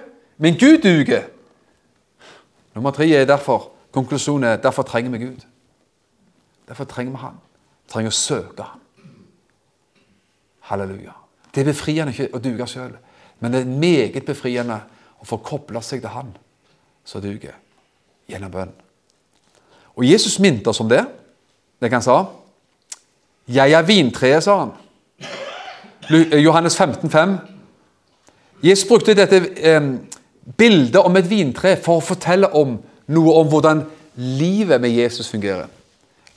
[0.41, 1.27] men Gud duger?
[2.73, 5.45] Nummer tre er derfor konklusjonen er derfor trenger vi Gud.
[6.67, 7.37] Derfor trenger vi Han.
[7.85, 8.81] Vi trenger å søke Han.
[10.71, 11.13] Halleluja.
[11.53, 12.97] Det er befriende ikke å duge sjøl.
[13.39, 14.79] Men det er meget befriende
[15.21, 16.33] å få koble seg til Han
[17.07, 17.55] som duger,
[18.27, 18.73] gjennom bønn.
[19.97, 21.05] Og Jesus minte oss om det.
[21.79, 22.25] Det han sa.
[23.47, 24.71] 'Jeg er vintreet', sa han.
[26.09, 27.37] Eh, Johannes 15, 5.
[28.63, 29.81] Jesus brukte dette eh,
[30.57, 32.77] bildet om et vintre for å fortelle om
[33.07, 33.85] noe om hvordan
[34.15, 35.67] livet med Jesus fungerer.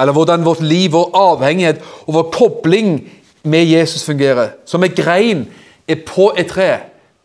[0.00, 3.10] Eller hvordan vårt liv, vår avhengighet og vår kobling
[3.42, 4.48] med Jesus fungerer.
[4.64, 5.48] Som en grein
[5.88, 6.78] er på et tre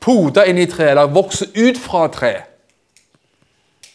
[0.06, 2.44] poda inn i treet, eller vokser ut fra treet.
[2.44, 2.52] tre.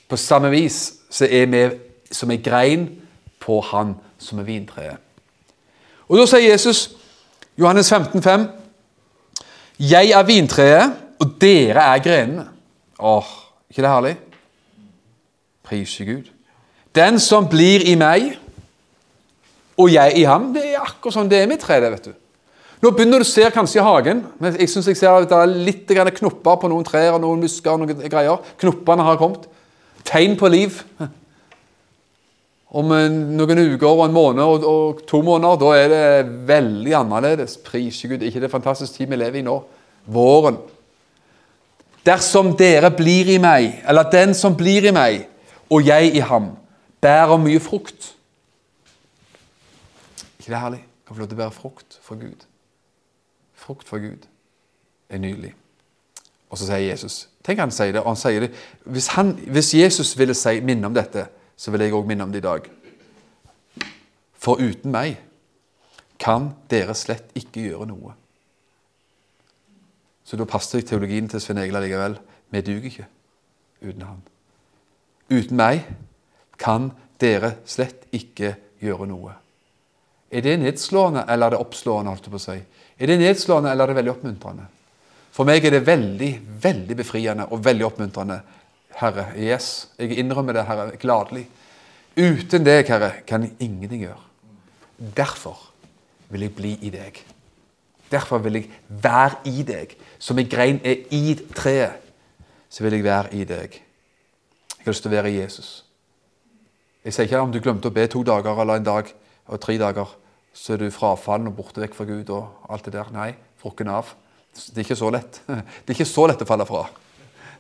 [0.09, 1.71] På samme vis så er vi
[2.11, 2.89] som en grein
[3.41, 4.97] på Han som er vintreet.
[6.09, 6.91] Og Da sier Jesus,
[7.59, 8.49] Johannes 15, 5,
[9.81, 12.49] Jeg er vintreet, og dere er grenene.
[12.99, 13.27] Åh,
[13.71, 14.17] ikke det herlig?
[15.63, 16.31] Prise Gud.
[16.95, 18.39] Den som blir i meg,
[19.77, 22.13] og jeg i ham, det er akkurat sånn det er med treet, vet du.
[22.81, 24.25] Nå begynner du å se kanskje i hagen.
[24.41, 27.41] men Jeg synes jeg ser at det er litt knopper på noen trær og noen
[27.41, 27.71] musker.
[27.71, 28.39] og noen greier.
[28.59, 29.49] Knoppene har kommet.
[30.05, 30.83] Tegn på liv.
[32.71, 32.93] Om
[33.37, 37.59] noen uker og en måned og, og, to måneder, da er det veldig annerledes.
[37.59, 38.23] Prise Gud.
[38.23, 39.59] Ikke det fantastiske tid vi lever i nå.
[40.07, 40.57] Våren.
[42.07, 45.27] Dersom dere blir i meg, eller den som blir i meg,
[45.69, 46.55] og jeg i ham,
[47.03, 48.15] bærer mye frukt.
[50.39, 50.85] ikke det herlig?
[51.11, 52.47] kan få lov til å bære frukt for Gud.
[53.71, 54.27] Frukt for Gud
[55.09, 55.55] er nydelig.
[56.51, 58.49] Og så sier Jesus Tenk han sier det, og han sier det.
[58.85, 61.23] Hvis, han, hvis Jesus ville si, minne om dette,
[61.57, 62.67] så vil jeg òg minne om det i dag.
[64.35, 65.21] For uten meg
[66.21, 68.13] kan dere slett ikke gjøre noe.
[70.27, 72.19] Så da passer teologien til Svein Egil likevel.
[72.51, 73.09] Vi duger ikke
[73.81, 74.21] uten han.
[75.31, 75.87] Uten meg
[76.59, 76.91] kan
[77.23, 79.39] dere slett ikke gjøre noe.
[80.31, 82.13] Er det nedslående eller er det oppslående?
[82.13, 82.59] holdt jeg på å si?
[83.01, 84.67] Er det nedslående eller er det veldig oppmuntrende?
[85.35, 86.31] For meg er det veldig,
[86.63, 88.41] veldig befriende og veldig oppmuntrende.
[89.01, 91.47] Herre, yes, jeg innrømmer det, Herre, gladelig.
[92.19, 94.25] Uten deg, Herre, kan jeg ingenting gjøre.
[95.17, 95.71] Derfor
[96.29, 97.23] vil jeg bli i deg.
[98.11, 99.95] Derfor vil jeg være i deg.
[100.19, 102.03] Som en grein er i treet,
[102.69, 103.79] så vil jeg være i deg.
[104.77, 105.71] Jeg har lyst til å være i Jesus.
[107.05, 109.09] Jeg sier ikke om du glemte å be to dager eller en dag
[109.51, 110.17] og tre dager,
[110.55, 113.13] så er du frafallen og borte vekk fra Gud og alt det der.
[113.15, 114.15] Nei, frukken av.
[114.55, 115.43] Det er ikke så lett.
[115.85, 116.87] Det er ikke så lett å falle fra.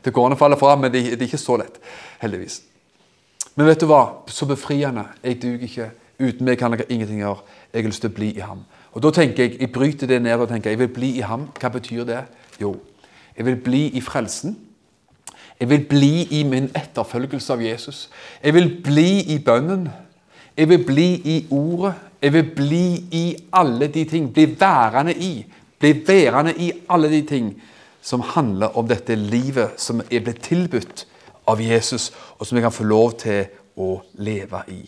[0.00, 1.76] Det går an å falle fra, men det er ikke så lett,
[2.22, 2.62] heldigvis.
[3.54, 4.22] Men vet du hva?
[4.32, 5.04] Så befriende.
[5.20, 5.88] Jeg duger ikke.
[6.20, 7.44] Uten meg kan jeg ingenting gjøre.
[7.72, 8.64] Jeg har lyst til å bli i ham.
[8.96, 11.48] Og da tenker Jeg jeg bryter det ned og tenker jeg vil bli i ham.
[11.60, 12.24] Hva betyr det?
[12.60, 12.74] Jo,
[13.36, 14.56] jeg vil bli i frelsen.
[15.60, 18.08] Jeg vil bli i min etterfølgelse av Jesus.
[18.42, 19.88] Jeg vil bli i bønnen.
[20.60, 21.94] Jeg vil bli i ordet.
[22.20, 22.84] Jeg vil bli
[23.16, 24.32] i alle de ting.
[24.32, 25.46] Bli værende i.
[25.78, 27.54] Bli værende i alle de ting
[28.02, 31.06] som handler om dette livet som er blitt tilbudt
[31.48, 33.46] av Jesus, og som jeg kan få lov til
[33.80, 34.80] å leve i.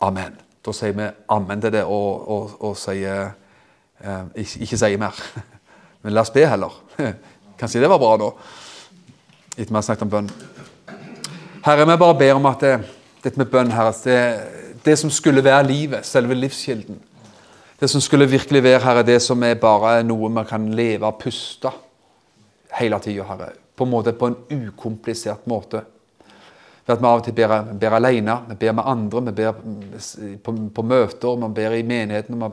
[0.00, 0.38] Amen.
[0.64, 3.34] Da sier vi amen til det og, og, og sier
[4.00, 5.20] eh, ikke, ikke sier mer.
[6.02, 6.72] Men la oss be heller.
[7.60, 8.30] Kanskje det var bra da.
[9.56, 10.32] etter vi har snakket om bønn.
[11.64, 12.74] Herre, vi bare ber om at det,
[13.24, 17.00] dette med bønn, Herre, det, det som skulle være livet, selve livskilden
[17.80, 21.18] Det som skulle virkelig være, Herre, det som er bare noe vi kan leve og
[21.20, 21.70] puste
[22.76, 23.54] hele tida, Herre.
[23.76, 25.80] På en måte på en ukomplisert måte.
[26.86, 29.52] Ved at vi av og til ber, ber alene, vi ber med andre, vi ber
[30.44, 32.36] på, på møter, vi ber i menigheten.
[32.36, 32.50] Vi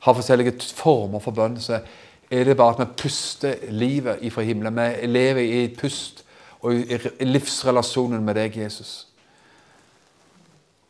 [0.00, 1.60] har forskjellige former for bønn.
[1.60, 1.82] Så
[2.30, 4.80] er det bare at vi puster livet ifra himmelen.
[4.80, 6.24] Vi lever i et pust
[6.62, 9.11] og i livsrelasjonen med deg, Jesus.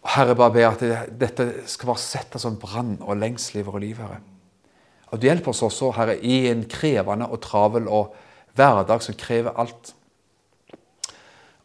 [0.02, 0.82] Herre, bare be at
[1.18, 4.18] dette skal være sett som brann og lengsel i våre liv, Herre.
[5.12, 8.14] Og du hjelper oss også, Herre, i en krevende og travel og
[8.58, 9.92] hverdag som krever alt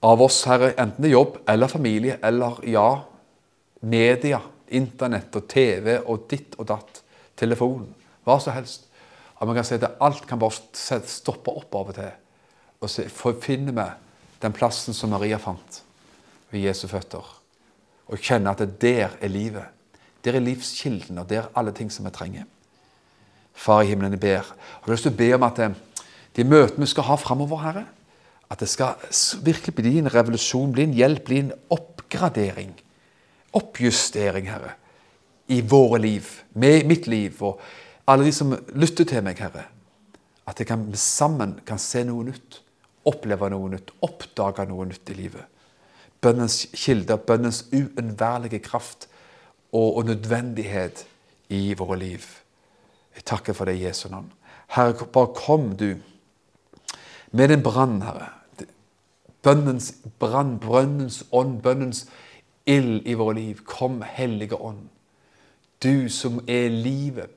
[0.05, 2.89] av oss, Herre, enten det er jobb eller familie eller ja,
[3.81, 7.01] media, internett og TV og ditt og datt,
[7.39, 7.87] telefon,
[8.27, 8.85] hva som helst.
[9.37, 12.13] At man kan si at alt kan bare stoppe opp av og til.
[12.81, 13.07] Og så
[13.41, 13.89] finner vi
[14.43, 15.81] den plassen som Maria fant
[16.51, 17.36] ved Jesu føtter.
[18.07, 19.65] Og kjenne at det der er livet.
[20.23, 22.47] Der er livskilden, og der er alle ting som vi trenger.
[23.53, 24.29] Far i himmelen, jeg ber.
[24.29, 25.77] Jeg har lyst til å be om at eh,
[26.37, 27.85] de møtene vi skal ha framover, Herre,
[28.47, 28.99] at det skal
[29.43, 32.75] virkelig bli en revolusjon, bli en hjelp, bli en oppgradering.
[33.57, 34.75] Oppjustering, Herre,
[35.51, 37.59] i våre liv, med mitt liv og
[38.07, 39.65] alle de som lytter til meg, Herre.
[40.47, 42.61] At vi sammen kan se noe nytt,
[43.07, 45.43] oppleve noe nytt, oppdage noe nytt i livet.
[46.21, 49.07] Bønnens kilder, bønnens uunnværlige kraft
[49.71, 51.05] og, og, nødvendighet
[51.49, 52.23] i våre liv.
[53.15, 54.33] Jeg takker for det Jesu navn.
[54.67, 55.95] Herre, bare kom du
[57.31, 58.37] med din brann, Herre
[59.47, 62.05] bønnens brann, brønnens ånd, bønnens
[62.67, 63.63] ild i våre liv.
[63.67, 64.87] Kom, Hellige Ånd.
[65.83, 67.31] Du som er livet,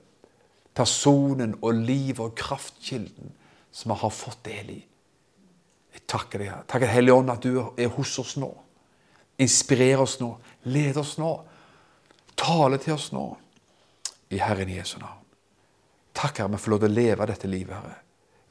[0.75, 3.35] personen og livet og kraftkilden
[3.71, 4.81] som vi har fått del i.
[5.95, 8.51] Jeg takker deg, Takker Hellige Ånd at du er hos oss nå.
[9.41, 10.35] Inspirer oss nå.
[10.69, 11.31] Led oss nå.
[12.41, 13.25] Tale til oss nå.
[14.31, 15.19] I Herren Jesu navn.
[16.15, 17.99] Takk, Herre, vi får lov til å leve dette livet, Herre.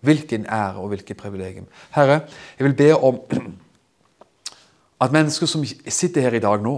[0.05, 1.67] Hvilken ære og hvilket privilegium.
[1.95, 2.21] Herre,
[2.57, 3.19] jeg vil be om
[5.03, 6.75] at mennesker som sitter her i dag nå,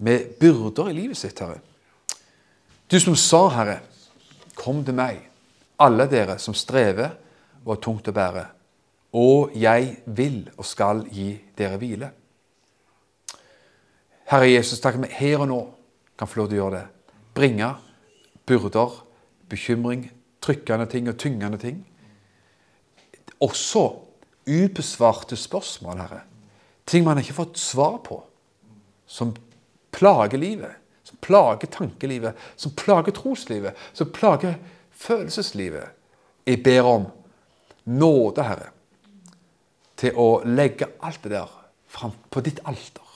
[0.00, 1.60] med byrder i livet sitt, Herre
[2.90, 3.80] Du som sa, Herre,
[4.58, 5.20] kom til meg,
[5.78, 7.12] alle dere som strever
[7.64, 8.46] og har tungt å bære,
[9.16, 12.10] og jeg vil og skal gi dere hvile.
[14.30, 15.60] Herre Jesus, takk vi her og nå
[16.18, 17.14] kan få lov til å gjøre det.
[17.34, 17.70] Bringe
[18.46, 18.96] byrder,
[19.50, 20.08] bekymring,
[20.42, 21.80] trykkende ting og tyngende ting
[23.40, 23.84] også
[24.48, 26.20] ubesvarte spørsmål, Herre.
[26.86, 28.20] Ting man ikke har fått svar på.
[29.06, 29.34] Som
[29.92, 30.76] plager livet.
[31.04, 32.36] Som plager tankelivet.
[32.56, 33.76] Som plager troslivet.
[33.92, 34.58] Som plager
[34.90, 35.96] følelseslivet.
[36.46, 37.06] Jeg ber om
[37.84, 38.70] nåde, Herre,
[39.96, 41.52] til å legge alt det der
[41.90, 43.09] fram på ditt alter.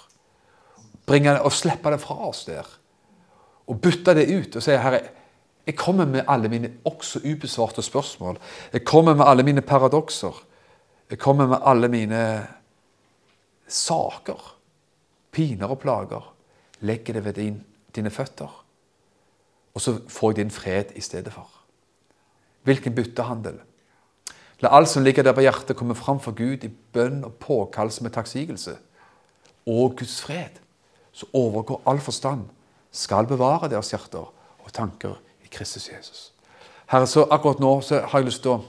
[1.06, 2.66] Bringe det og slippe det fra oss der.
[3.66, 5.00] og bytte det ut og si Herre,
[5.66, 8.38] jeg kommer med alle mine også ubesvarte spørsmål.
[8.72, 10.44] Jeg kommer med alle mine paradokser.
[11.10, 12.46] Jeg kommer med alle mine
[13.68, 14.56] saker,
[15.32, 16.34] piner og plager.
[16.80, 17.64] Legger det ved din,
[17.96, 18.64] dine føtter.
[19.74, 21.48] Og så får jeg din fred i stedet for.
[22.62, 23.58] Hvilken byttehandel?
[24.60, 28.02] La alt som ligger der på hjertet, komme fram for Gud i bønn og påkallelse
[28.02, 28.76] med takksigelse.
[29.66, 30.60] Og Guds fred,
[31.14, 32.48] som overgår all forstand,
[32.94, 34.26] skal bevare deres hjerter
[34.64, 36.30] og tanker i Kristus Jesus.
[36.90, 38.62] Herre, så akkurat nå så har jeg lyst til å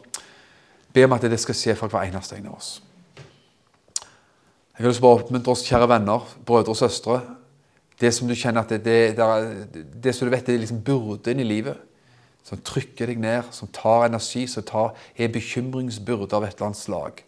[0.96, 2.70] be om at det skal skje for hver eneste en av oss.
[4.76, 7.20] Jeg har lyst til oppmuntre oss, kjære venner, brødre og søstre.
[8.00, 9.28] Det som du kjenner at det, det,
[9.72, 11.80] det, det som du vet er liksom burden i livet,
[12.46, 16.82] som trykker deg ned, som tar energi, som tar, er bekymringsbyrde av et eller annet
[16.82, 17.24] slag.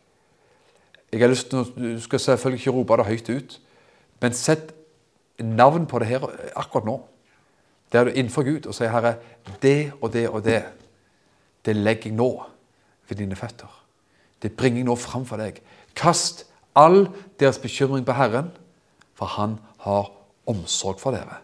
[1.12, 3.60] Jeg har lyst til, Du skal selvfølgelig ikke rope det høyt ut,
[4.22, 4.74] men sett
[5.40, 6.26] navn på det her
[6.56, 6.98] akkurat nå.
[7.92, 9.16] Der du innenfor Gud og sier, 'Herre,
[9.62, 10.64] det og det og det,
[11.66, 12.44] det legger jeg nå
[13.10, 13.84] ved dine føtter.'
[14.42, 15.62] Det bringer jeg nå fram for deg.
[15.96, 17.08] Kast all
[17.40, 18.52] deres bekymring på Herren,
[19.16, 20.12] for Han har
[20.48, 21.42] omsorg for dere.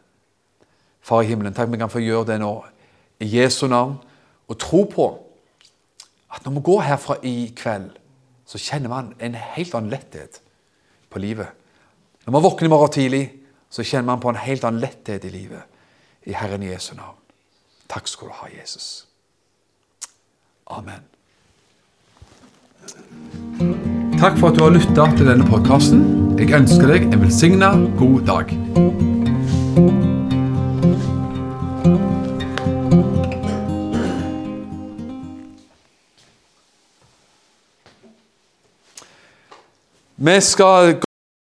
[1.02, 2.66] Far i himmelen, takk vi kan få gjøre det nå
[3.20, 3.98] i Jesu navn,
[4.48, 5.08] og tro på
[6.34, 7.90] at når vi går herfra i kveld,
[8.46, 10.42] så kjenner man en helt annen letthet
[11.10, 11.48] på livet.
[12.26, 13.43] Når man våkner i morgen tidlig,
[13.74, 15.66] så kjenner man på en helt annen letthet i livet.
[16.30, 17.18] I Herren Jesu navn.
[17.90, 19.08] Takk skal du ha, Jesus.
[20.70, 21.02] Amen.
[24.22, 26.04] Takk for at du har lytta til denne podkasten.
[26.38, 28.54] Jeg ønsker deg en velsigna god dag.
[40.24, 41.02] Vi skal